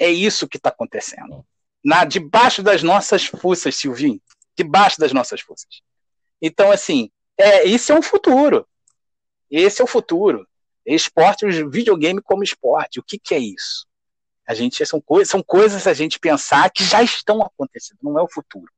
[0.00, 1.46] É isso que está acontecendo.
[1.84, 4.20] Na, debaixo das nossas fuças, Silvinho.
[4.56, 5.82] Debaixo das nossas fuças.
[6.40, 8.66] Então, assim, é, isso é um futuro.
[9.50, 10.48] Esse é o futuro.
[10.86, 12.98] Esporte, videogame como esporte.
[12.98, 13.86] O que, que é isso?
[14.46, 18.22] A gente são, coi são coisas a gente pensar que já estão acontecendo, não é
[18.22, 18.72] o futuro.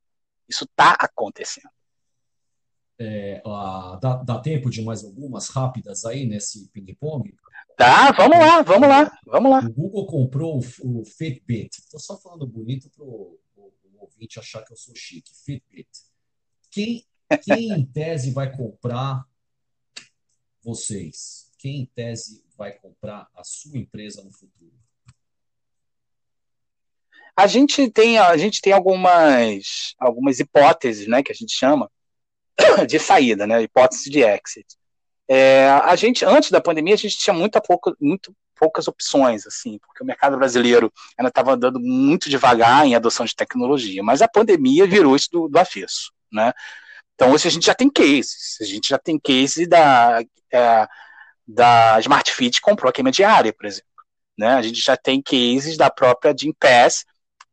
[0.47, 1.69] Isso está acontecendo.
[2.99, 3.41] É,
[3.99, 7.33] dá, dá, tempo de mais algumas rápidas aí nesse ping-pong?
[7.75, 9.59] Tá, vamos lá, vamos lá, vamos lá.
[9.59, 11.79] O Google comprou o, o Fitbit.
[11.79, 13.39] Estou só falando bonito para o
[13.97, 15.31] ouvinte achar que eu sou chique.
[15.43, 15.89] Fitbit.
[16.69, 17.05] Quem,
[17.43, 19.25] quem em tese vai comprar
[20.61, 21.51] vocês?
[21.57, 24.73] Quem em tese vai comprar a sua empresa no futuro?
[27.35, 31.91] A gente tem, a gente tem algumas, algumas hipóteses, né, que a gente chama
[32.87, 34.67] de saída, né, hipótese de exit.
[35.27, 39.79] É, a gente, antes da pandemia, a gente tinha muita pouca, muito poucas opções, assim,
[39.79, 44.27] porque o mercado brasileiro ainda estava andando muito devagar em adoção de tecnologia, mas a
[44.27, 46.53] pandemia virou isso do, do avesso, né?
[47.15, 50.87] Então hoje a gente já tem cases, a gente já tem case da, é,
[51.47, 53.89] da Smart Fit comprou a queima diária, por exemplo,
[54.37, 54.53] né?
[54.55, 57.05] A gente já tem cases da própria Jim Pass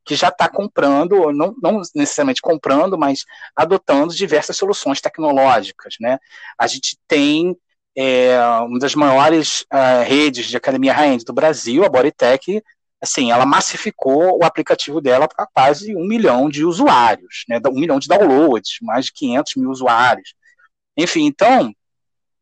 [0.05, 3.24] que já está comprando, não, não, necessariamente comprando, mas
[3.55, 5.94] adotando diversas soluções tecnológicas.
[6.01, 6.18] Né?
[6.59, 7.57] A gente tem
[7.96, 12.62] é, uma das maiores uh, redes de academia high-end do Brasil, a Bodytech,
[13.01, 17.59] assim, ela massificou o aplicativo dela para quase um milhão de usuários, né?
[17.68, 20.34] um milhão de downloads, mais de 500 mil usuários.
[20.96, 21.72] Enfim, então,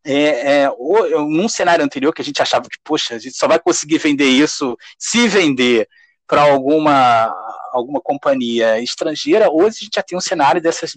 [0.05, 3.59] é, é, num cenário anterior que a gente achava que, poxa, a gente só vai
[3.59, 5.89] conseguir vender isso se vender
[6.27, 7.33] para alguma,
[7.73, 10.97] alguma companhia estrangeira, hoje a gente já tem um cenário dessas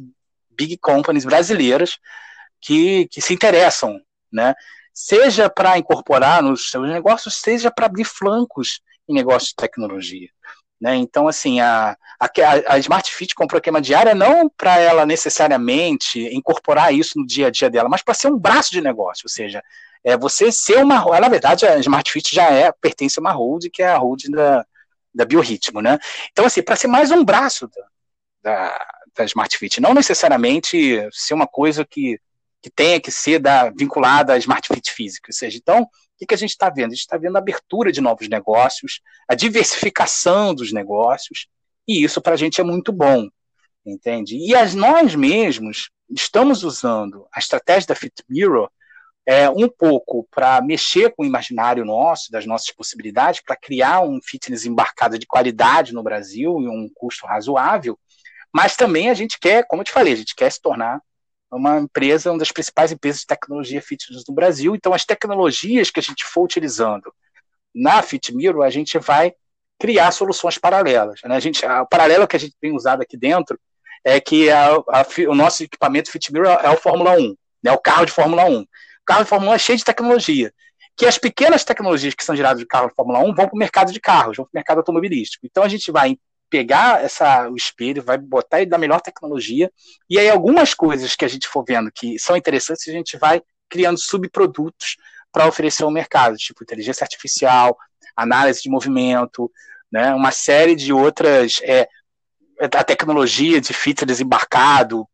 [0.50, 1.98] big companies brasileiras
[2.60, 4.00] que, que se interessam,
[4.32, 4.54] né?
[4.94, 10.30] seja para incorporar nos seus negócios, seja para abrir flancos em negócios de tecnologia.
[10.80, 10.96] Né?
[10.96, 12.30] Então, assim, a, a,
[12.68, 17.48] a Smart Fit comprou a queima diária não para ela necessariamente incorporar isso no dia
[17.48, 19.62] a dia dela, mas para ser um braço de negócio, ou seja,
[20.04, 21.20] é você ser uma.
[21.20, 24.24] Na verdade, a Smart Fit já é pertence a uma hold, que é a hold
[24.32, 24.66] da,
[25.14, 25.98] da biorritmo, né?
[26.32, 27.70] Então, assim, para ser mais um braço
[28.42, 32.20] da, da, Smart Fit, não necessariamente ser uma coisa que,
[32.62, 35.88] que tenha que ser da, vinculada à Smart Fit física, ou seja, então, o
[36.18, 36.92] que, que a gente está vendo?
[36.92, 41.48] A gente está vendo a abertura de novos negócios, a diversificação dos negócios,
[41.88, 43.28] e isso para a gente é muito bom,
[43.86, 44.38] entende?
[44.38, 48.70] E as, nós mesmos estamos usando a estratégia da Fit Mirror
[49.26, 54.20] é, um pouco para mexer com o imaginário nosso, das nossas possibilidades, para criar um
[54.22, 58.00] fitness embarcado de qualidade no Brasil e um custo razoável,
[58.54, 61.00] mas também a gente quer, como eu te falei, a gente quer se tornar
[61.52, 64.74] uma empresa, uma das principais empresas de tecnologia fitness do Brasil.
[64.74, 67.14] Então, as tecnologias que a gente for utilizando
[67.76, 69.34] na FitMiro, a gente vai
[69.78, 71.20] criar soluções paralelas.
[71.24, 71.36] Né?
[71.36, 73.60] A gente, a, o paralelo que a gente tem usado aqui dentro
[74.04, 77.72] é que a, a, o nosso equipamento FitMiro é, é o Fórmula 1, né?
[77.72, 78.66] o carro de Fórmula 1
[79.06, 80.54] carro de Fórmula 1 é cheio de tecnologia.
[80.96, 83.58] Que as pequenas tecnologias que são geradas de carro de Fórmula 1 vão para o
[83.58, 85.46] mercado de carros, vão para o mercado automobilístico.
[85.46, 86.18] Então a gente vai
[86.50, 89.72] pegar essa, o espelho, vai botar ele da melhor tecnologia,
[90.10, 93.42] e aí algumas coisas que a gente for vendo que são interessantes, a gente vai
[93.70, 94.98] criando subprodutos
[95.32, 97.78] para oferecer ao mercado, tipo inteligência artificial,
[98.18, 99.50] análise de movimento,
[99.90, 100.14] né?
[100.14, 101.88] Uma série de outras é,
[102.60, 105.08] a tecnologia de fitness embarcado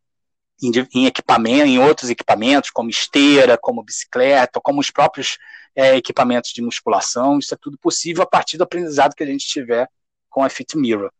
[0.61, 5.37] em, em equipamento, em outros equipamentos, como esteira, como bicicleta, como os próprios
[5.75, 7.39] é, equipamentos de musculação.
[7.39, 9.87] Isso é tudo possível a partir do aprendizado que a gente tiver
[10.29, 11.11] com a Fit Mirror.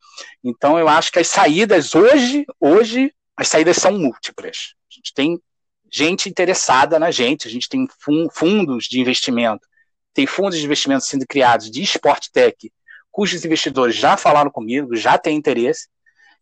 [0.44, 4.74] Então, eu acho que as saídas hoje, hoje, as saídas são múltiplas.
[4.92, 5.40] A gente tem
[5.92, 7.88] gente interessada na gente, a gente tem
[8.32, 9.68] fundos de investimento,
[10.14, 12.72] tem fundos de investimento sendo criados de Sport Tech,
[13.12, 15.88] cujos investidores já falaram comigo, já têm interesse.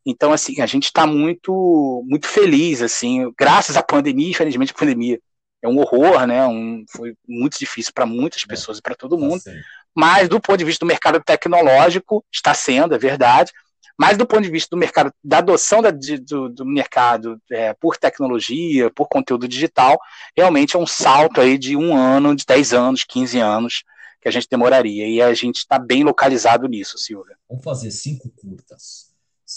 [0.06, 5.20] Então, assim, a gente está muito, muito feliz, assim, graças à pandemia, infelizmente a pandemia
[5.62, 6.46] é um horror, né?
[6.46, 8.48] Um, foi muito difícil para muitas é.
[8.48, 9.44] pessoas é, e para todo tá mundo.
[9.44, 9.52] Tá
[9.96, 13.52] mas do ponto de vista do mercado tecnológico, está sendo, é verdade.
[13.98, 17.96] Mas do ponto de vista do mercado, da adoção da, do, do, mercado é, por
[17.96, 19.98] tecnologia, por conteúdo digital,
[20.36, 23.84] realmente é um salto aí de um ano, de 10 anos, 15 anos,
[24.22, 25.08] que a gente demoraria.
[25.08, 27.38] E a gente está bem localizado nisso, Silvia.
[27.50, 29.05] Vamos fazer cinco curtas.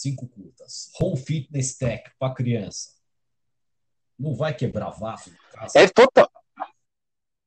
[0.00, 0.92] Cinco curtas.
[1.00, 2.90] Home Fitness Tech para criança.
[4.16, 5.76] Não vai quebrar vaso casa?
[5.76, 6.30] É total.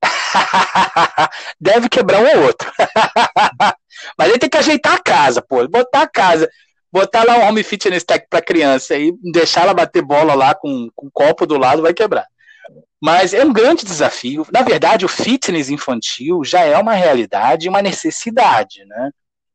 [1.58, 2.70] Deve quebrar um ou outro.
[4.18, 5.66] Mas ele tem que ajeitar a casa, pô.
[5.66, 6.50] Botar a casa,
[6.92, 10.90] botar lá um home fitness tech para criança e deixar ela bater bola lá com,
[10.94, 12.28] com um copo do lado, vai quebrar.
[13.02, 14.46] Mas é um grande desafio.
[14.52, 19.10] Na verdade, o fitness infantil já é uma realidade, uma necessidade, né?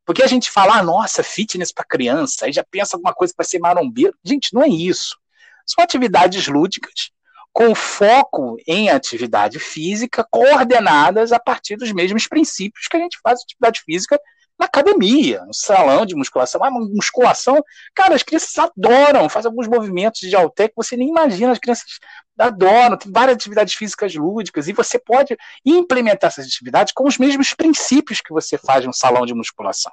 [0.06, 3.44] Porque a gente fala, ah, nossa, fitness para criança, aí já pensa alguma coisa para
[3.44, 4.16] ser marombeiro.
[4.24, 5.18] Gente, não é isso.
[5.66, 7.10] São atividades lúdicas
[7.52, 13.40] com foco em atividade física, coordenadas a partir dos mesmos princípios que a gente faz
[13.40, 14.20] atividade física
[14.58, 16.60] na academia, no salão de musculação.
[16.92, 17.62] Musculação,
[17.94, 21.98] cara, as crianças adoram, fazem alguns movimentos de halter que você nem imagina, as crianças
[22.38, 27.52] adoram, tem várias atividades físicas lúdicas, e você pode implementar essas atividades com os mesmos
[27.54, 29.92] princípios que você faz no salão de musculação.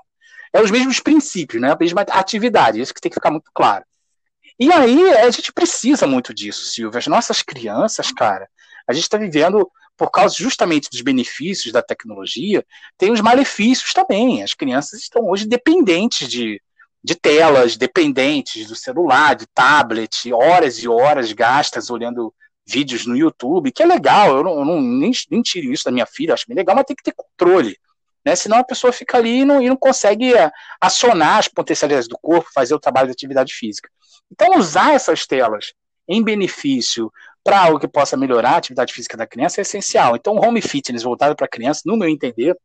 [0.52, 1.72] É os mesmos princípios, né?
[1.72, 3.84] a mesma atividade, isso que tem que ficar muito claro.
[4.60, 7.00] E aí a gente precisa muito disso, Silvia.
[7.00, 8.48] As nossas crianças, cara,
[8.88, 12.66] a gente está vivendo por causa justamente dos benefícios da tecnologia,
[12.98, 14.44] tem os malefícios também.
[14.44, 16.62] As crianças estão hoje dependentes de,
[17.04, 22.34] de telas, dependentes do celular, de tablet, horas e horas gastas olhando
[22.66, 25.92] vídeos no YouTube, que é legal, eu não, eu não nem, nem tiro isso da
[25.92, 27.78] minha filha, acho bem legal, mas tem que ter controle.
[28.26, 28.36] Né?
[28.36, 32.18] Senão a pessoa fica ali e não, e não consegue é, acionar as potencialidades do
[32.18, 33.90] corpo, fazer o trabalho de atividade física.
[34.32, 35.74] Então, usar essas telas
[36.08, 37.12] em benefício
[37.44, 40.16] para algo que possa melhorar a atividade física da criança é essencial.
[40.16, 42.58] Então, o home fitness voltado para criança, no meu entender,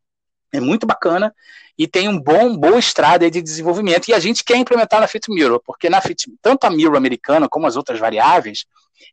[0.52, 1.34] é muito bacana
[1.76, 4.08] e tem um bom boa estrada de desenvolvimento.
[4.08, 7.48] E a gente quer implementar na Fit Mirror, porque na Fit, tanto a Mirror americana
[7.48, 8.64] como as outras variáveis,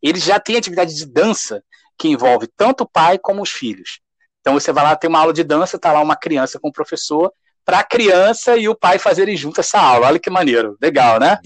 [0.01, 1.63] eles já têm atividade de dança
[1.97, 3.99] que envolve tanto o pai como os filhos.
[4.41, 6.73] Então você vai lá, tem uma aula de dança, tá lá uma criança com o
[6.73, 10.07] professor, para a criança e o pai fazerem junto essa aula.
[10.07, 10.77] Olha que maneiro.
[10.79, 11.39] Legal, né?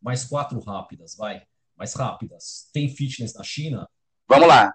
[0.00, 1.42] Mais quatro rápidas, vai.
[1.82, 2.68] Mais rápidas.
[2.72, 3.88] Tem fitness na China?
[4.28, 4.72] Vamos lá.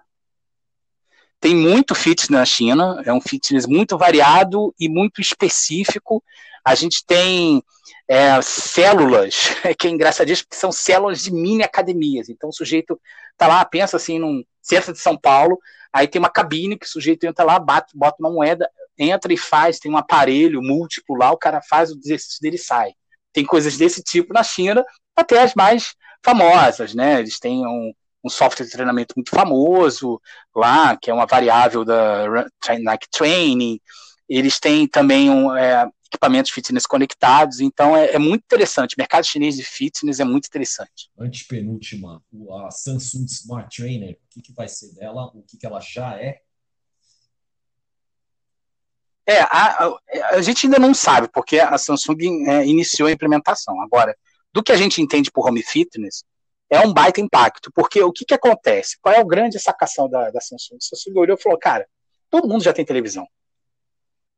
[1.40, 6.22] Tem muito fitness na China, é um fitness muito variado e muito específico.
[6.62, 7.62] A gente tem
[8.06, 9.34] é, células,
[9.78, 12.28] que é engraçadíssimo, porque são células de mini academias.
[12.28, 13.00] Então o sujeito
[13.38, 15.58] tá lá, pensa assim, num centro de São Paulo,
[15.90, 19.38] Aí tem uma cabine que o sujeito entra lá, bate, bota uma moeda, entra e
[19.38, 22.92] faz, tem um aparelho múltiplo lá, o cara faz o exercício dele e sai.
[23.32, 24.84] Tem coisas desse tipo na China,
[25.16, 25.94] até as mais
[26.24, 27.20] famosas, né?
[27.20, 27.92] Eles têm um,
[28.24, 30.20] um software de treinamento muito famoso
[30.54, 32.26] lá, que é uma variável da
[32.80, 33.80] Nike Training.
[34.28, 38.94] Eles têm também um, é, equipamentos fitness conectados, então é, é, muito interessante.
[38.94, 41.10] O mercado chinês de fitness é muito interessante.
[41.18, 42.22] Antepenúltima,
[42.66, 45.26] a Samsung Smart Trainer, o que, que vai ser dela?
[45.34, 46.40] O que, que ela já é?
[49.26, 49.98] É, a, a,
[50.32, 53.78] a gente ainda não sabe, porque a Samsung é, iniciou a implementação.
[53.82, 54.16] Agora,
[54.58, 56.24] do que a gente entende por home fitness,
[56.68, 58.98] é um baita impacto, porque o que, que acontece?
[59.00, 60.76] Qual é o grande sacação da, da Samsung?
[60.76, 61.86] A Samsung olhou e falou, cara,
[62.28, 63.24] todo mundo já tem televisão.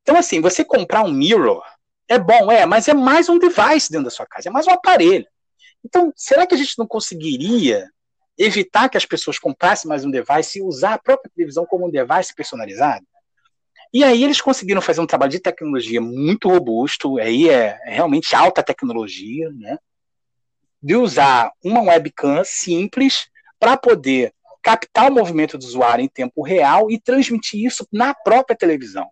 [0.03, 1.63] Então, assim, você comprar um mirror
[2.07, 4.73] é bom, é, mas é mais um device dentro da sua casa, é mais um
[4.73, 5.27] aparelho.
[5.83, 7.89] Então, será que a gente não conseguiria
[8.37, 11.91] evitar que as pessoas comprassem mais um device e usar a própria televisão como um
[11.91, 13.07] device personalizado?
[13.91, 18.63] E aí eles conseguiram fazer um trabalho de tecnologia muito robusto, aí é, realmente alta
[18.63, 19.79] tecnologia, né?
[20.83, 23.29] De usar uma webcam simples
[23.59, 28.57] para poder captar o movimento do usuário em tempo real e transmitir isso na própria
[28.57, 29.09] televisão.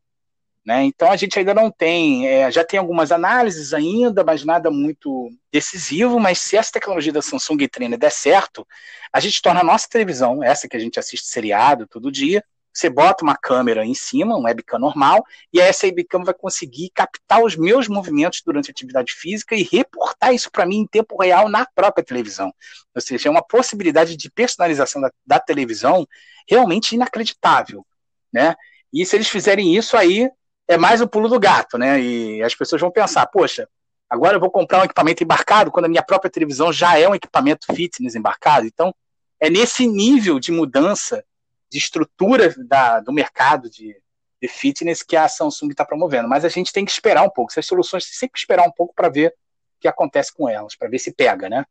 [0.69, 0.85] Né?
[0.85, 5.31] Então a gente ainda não tem, é, já tem algumas análises ainda, mas nada muito
[5.51, 6.21] decisivo.
[6.21, 8.67] Mas se essa tecnologia da Samsung Trainer der certo,
[9.11, 12.45] a gente torna a nossa televisão, essa que a gente assiste seriado todo dia,
[12.79, 17.43] Você bota uma câmera em cima, um webcam normal, e essa webcam vai conseguir captar
[17.43, 21.49] os meus movimentos durante a atividade física e reportar isso para mim em tempo real
[21.49, 22.55] na própria televisão.
[22.95, 26.07] Ou seja, é uma possibilidade de personalização da, da televisão
[26.49, 27.85] realmente inacreditável,
[28.33, 28.55] né?
[28.93, 30.31] E se eles fizerem isso aí,
[30.69, 32.01] é mais o pulo do gato, né?
[32.01, 33.69] E as pessoas vão pensar, poxa,
[34.09, 37.15] agora eu vou comprar um equipamento embarcado quando a minha própria televisão já é um
[37.17, 38.67] equipamento fitness embarcado.
[38.67, 38.95] Então,
[39.41, 41.25] é nesse nível de mudança
[41.71, 43.97] de estrutura da, do mercado de,
[44.41, 46.29] de fitness que a Samsung está promovendo.
[46.29, 47.53] Mas a gente tem que esperar um pouco.
[47.53, 50.75] Essas soluções tem sempre que esperar um pouco para ver o que acontece com elas,
[50.75, 51.65] para ver se pega, né?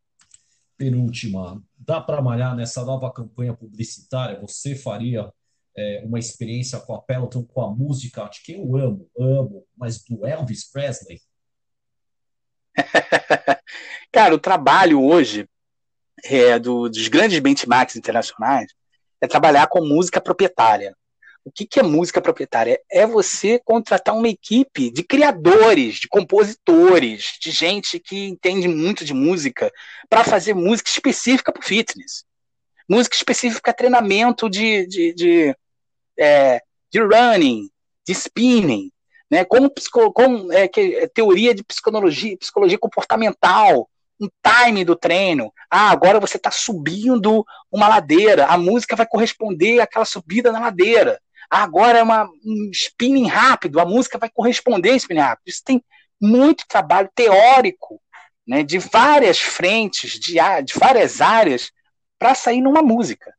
[0.77, 4.39] Penúltima, dá para malhar nessa nova campanha publicitária?
[4.41, 5.31] Você faria
[5.75, 10.25] é, uma experiência com a Peloton, com a música que eu amo, amo, mas do
[10.25, 11.19] Elvis Presley?
[14.11, 15.49] Cara, o trabalho hoje
[16.23, 18.71] é, do, dos grandes benchmarks internacionais
[19.21, 20.95] é trabalhar com música proprietária.
[21.47, 22.77] O que, que é música proprietária?
[22.91, 29.13] É você contratar uma equipe de criadores, de compositores, de gente que entende muito de
[29.13, 29.71] música,
[30.09, 32.25] para fazer música específica para o fitness.
[32.87, 35.55] Música específica treinamento de, de, de,
[36.19, 36.61] é,
[36.91, 37.69] de running,
[38.05, 38.91] de spinning,
[39.31, 39.45] né?
[39.45, 39.71] como,
[40.13, 43.89] como é, que, é, teoria de psicologia, psicologia comportamental,
[44.19, 45.53] um time do treino.
[45.69, 51.21] Ah, agora você está subindo uma ladeira, a música vai corresponder àquela subida na ladeira.
[51.49, 55.47] Ah, agora é uma, um spinning rápido, a música vai corresponder ao spinning rápido.
[55.47, 55.83] Isso tem
[56.19, 58.01] muito trabalho teórico,
[58.45, 61.71] né, de várias frentes, de, de várias áreas,
[62.17, 63.33] para sair numa música.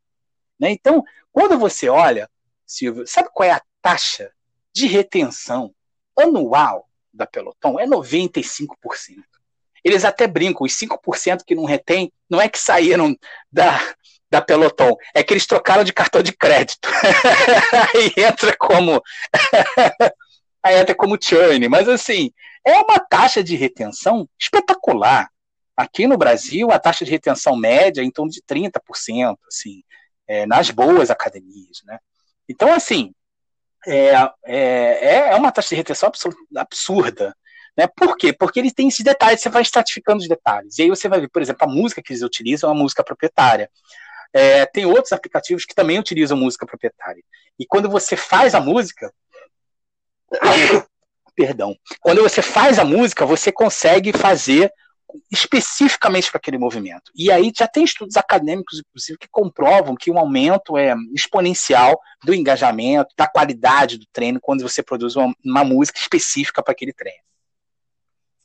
[0.59, 0.70] Né?
[0.70, 1.03] Então,
[1.33, 2.31] quando você olha,
[2.66, 4.31] Silvio, sabe qual é a taxa
[4.72, 5.74] de retenção
[6.16, 7.81] anual da Peloton?
[7.81, 8.68] É 95%.
[9.89, 13.16] Eles até brincam, os 5% que não retém, não é que saíram
[13.51, 13.80] da,
[14.30, 16.89] da Peloton, é que eles trocaram de cartão de crédito.
[17.95, 19.03] aí entra como.
[20.62, 21.68] aí entra como churn.
[21.68, 22.30] Mas assim,
[22.64, 25.30] é uma taxa de retenção espetacular.
[25.76, 29.82] Aqui no Brasil, a taxa de retenção média é em torno de 30%, assim,
[30.26, 31.82] é, nas boas academias.
[31.84, 31.99] Né?
[32.49, 33.14] Então, assim,
[33.86, 34.12] é,
[34.45, 36.11] é, é uma taxa de retenção
[36.57, 37.34] absurda.
[37.79, 37.87] Né?
[37.87, 38.33] Por quê?
[38.33, 40.76] Porque ele tem esses detalhes, você vai estratificando os detalhes.
[40.79, 43.05] E aí você vai ver, por exemplo, a música que eles utilizam é uma música
[43.05, 43.70] proprietária.
[44.33, 47.22] É, tem outros aplicativos que também utilizam música proprietária.
[47.57, 49.12] E quando você faz a música.
[51.37, 51.76] Perdão.
[52.01, 54.72] Quando você faz a música, você consegue fazer
[55.31, 57.12] especificamente para aquele movimento.
[57.14, 62.35] E aí já tem estudos acadêmicos, inclusive, que comprovam que um aumento é exponencial do
[62.35, 67.22] engajamento, da qualidade do treino, quando você produz uma, uma música específica para aquele treino.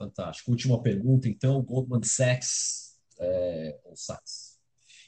[0.03, 0.51] Fantástico.
[0.51, 1.61] Última pergunta, então.
[1.61, 4.59] Goldman Sachs, é, ou Sachs,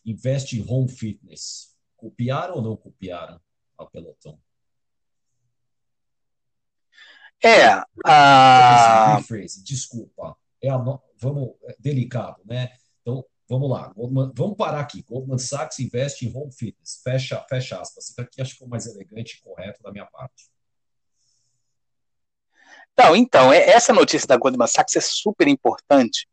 [0.06, 1.76] investe em home fitness.
[1.98, 3.40] Copiaram ou não copiaram
[3.78, 4.40] a Peloton?
[7.44, 7.84] É.
[8.06, 9.20] A...
[9.64, 10.38] Desculpa.
[10.62, 11.02] É a no...
[11.18, 12.72] Vamos, é delicado, né?
[13.02, 13.90] Então, vamos lá.
[13.90, 14.32] Goldman...
[14.34, 15.02] Vamos parar aqui.
[15.04, 17.02] Goldman Sachs investe em home fitness.
[17.04, 18.10] Fecha, fecha aspas.
[18.10, 20.50] Isso aqui acho que foi mais elegante e correto da minha parte.
[22.98, 26.28] Não, então, é, essa notícia da Goldman Sachs é super importante,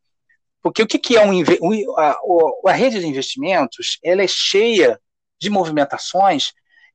[0.63, 2.17] porque o que, que é um, um a,
[2.67, 5.01] a, rede de investimentos, ela é cheia
[5.41, 6.53] de movimentações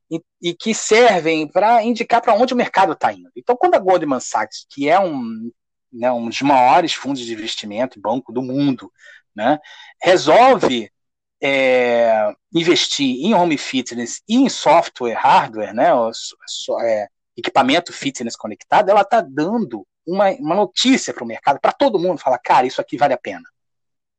[0.10, 3.30] e, e que servem para indicar para onde o mercado está indo.
[3.36, 5.52] Então, quando a Goldman Sachs, que é um,
[5.92, 8.90] né, um dos maiores fundos de investimento, banco do mundo,
[9.36, 9.60] né,
[10.02, 10.90] resolve
[11.44, 15.90] é, investir em home fitness e em software, hardware, né,
[16.84, 17.08] é,
[17.38, 22.20] equipamento fitness conectado, ela está dando uma, uma notícia para o mercado, para todo mundo
[22.20, 23.44] falar, cara, isso aqui vale a pena.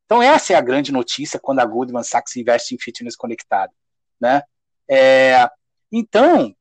[0.05, 3.73] Então essa é a grande notícia quando a Goldman Sachs investe em fitness conectado,
[4.21, 4.43] né?
[4.89, 5.49] É,
[5.93, 6.55] então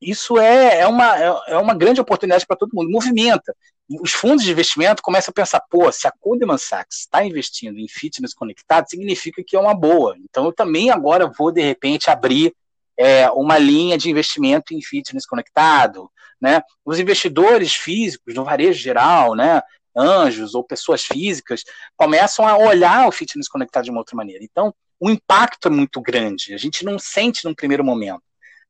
[0.00, 2.90] isso é, é, uma, é, é uma grande oportunidade para todo mundo.
[2.90, 3.56] Movimenta.
[4.00, 7.88] Os fundos de investimento começam a pensar, pô, se a Goldman Sachs está investindo em
[7.88, 10.16] fitness conectado, significa que é uma boa.
[10.18, 12.54] Então eu também agora vou de repente abrir
[12.98, 16.62] é, uma linha de investimento em fitness conectado, né?
[16.84, 19.60] Os investidores físicos, no varejo geral, né?
[19.96, 21.64] Anjos ou pessoas físicas
[21.96, 24.44] começam a olhar o fitness conectado de uma outra maneira.
[24.44, 26.54] Então, o impacto é muito grande.
[26.54, 28.22] A gente não sente num primeiro momento,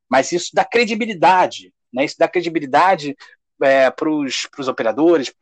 [0.09, 2.05] mas isso dá credibilidade, né?
[2.05, 3.17] Isso dá credibilidade
[3.63, 5.33] é, para os operadores,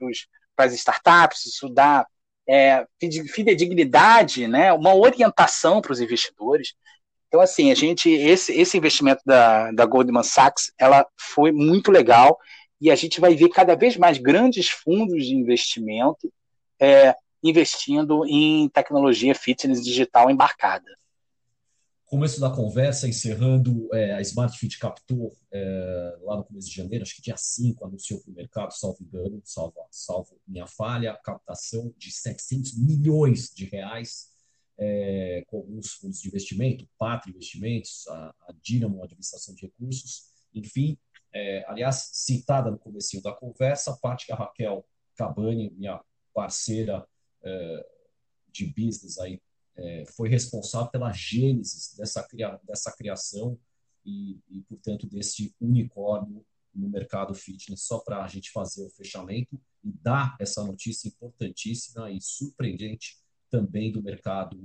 [0.57, 1.47] para as startups.
[1.47, 2.07] Isso dá
[2.49, 2.87] é,
[3.33, 4.73] fidedignidade, né?
[4.73, 6.75] Uma orientação para os investidores.
[7.35, 12.39] Então, assim, a gente, esse, esse investimento da, da Goldman Sachs, ela foi muito legal
[12.81, 16.33] e a gente vai ver cada vez mais grandes fundos de investimento
[16.81, 17.13] é,
[17.43, 20.85] investindo em tecnologia fitness digital embarcada.
[22.05, 27.03] começo da conversa, encerrando, é, a Smart Fit captou é, lá no começo de janeiro,
[27.03, 31.93] acho que dia 5, anunciou para o mercado, salvo engano, salvo, salvo minha falha, captação
[31.99, 34.33] de 700 milhões de reais
[34.79, 40.99] é, com alguns fundos de investimento, Pátria Investimentos, a, a Dynamo Administração de Recursos, enfim,
[41.33, 46.01] é, aliás, citada no começo da conversa, a parte que a Raquel Cabani, minha
[46.33, 47.07] parceira
[47.43, 47.87] é,
[48.51, 49.41] de business aí,
[49.77, 53.59] é, foi responsável pela gênese dessa, cria, dessa criação
[54.05, 59.61] e, e, portanto, desse unicórnio no mercado fitness, só para a gente fazer o fechamento
[59.83, 63.17] e dar essa notícia importantíssima e surpreendente
[63.55, 64.57] também do mercado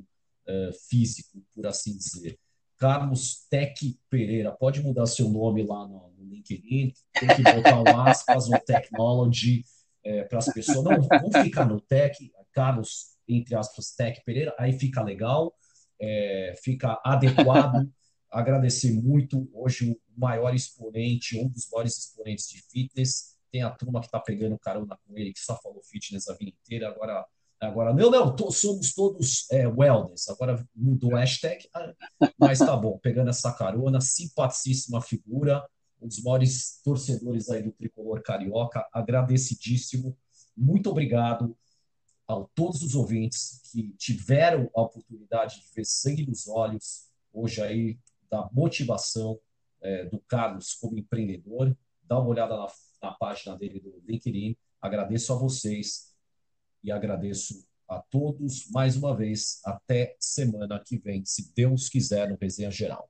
[0.47, 2.39] uh, físico, por assim dizer.
[2.75, 3.75] Carlos Tec
[4.09, 8.57] Pereira, pode mudar seu nome lá no, no LinkedIn, tem que botar um aspas, um
[8.65, 9.63] technology
[10.03, 10.85] é, para as pessoas.
[10.85, 12.17] Não, vamos ficar no Tech,
[12.53, 15.53] Carlos, entre aspas, Tec Pereira, aí fica legal,
[16.01, 17.87] é, fica adequado.
[18.31, 19.49] Agradecer muito.
[19.53, 23.37] Hoje, o maior exponente, um dos maiores exponentes de fitness.
[23.51, 26.51] Tem a turma que está pegando carona com ele, que só falou fitness a vida
[26.51, 26.89] inteira.
[26.89, 27.25] Agora,
[27.59, 30.29] Agora, não, não, to, somos todos é, wellness.
[30.29, 31.93] Agora mudou o hashtag, ah,
[32.37, 35.67] mas tá bom, pegando essa carona, simpaticíssima figura,
[36.01, 40.17] um dos maiores torcedores aí do tricolor carioca, agradecidíssimo.
[40.55, 41.57] Muito obrigado
[42.27, 47.99] a todos os ouvintes que tiveram a oportunidade de ver sangue nos olhos hoje aí
[48.29, 49.37] da motivação
[49.81, 51.75] é, do Carlos como empreendedor.
[52.03, 52.67] Dá uma olhada na,
[53.01, 54.55] na página dele do LinkedIn.
[54.81, 56.08] Agradeço a vocês
[56.83, 59.59] e agradeço a todos mais uma vez.
[59.65, 63.09] Até semana que vem, se Deus quiser, no Resenha Geral.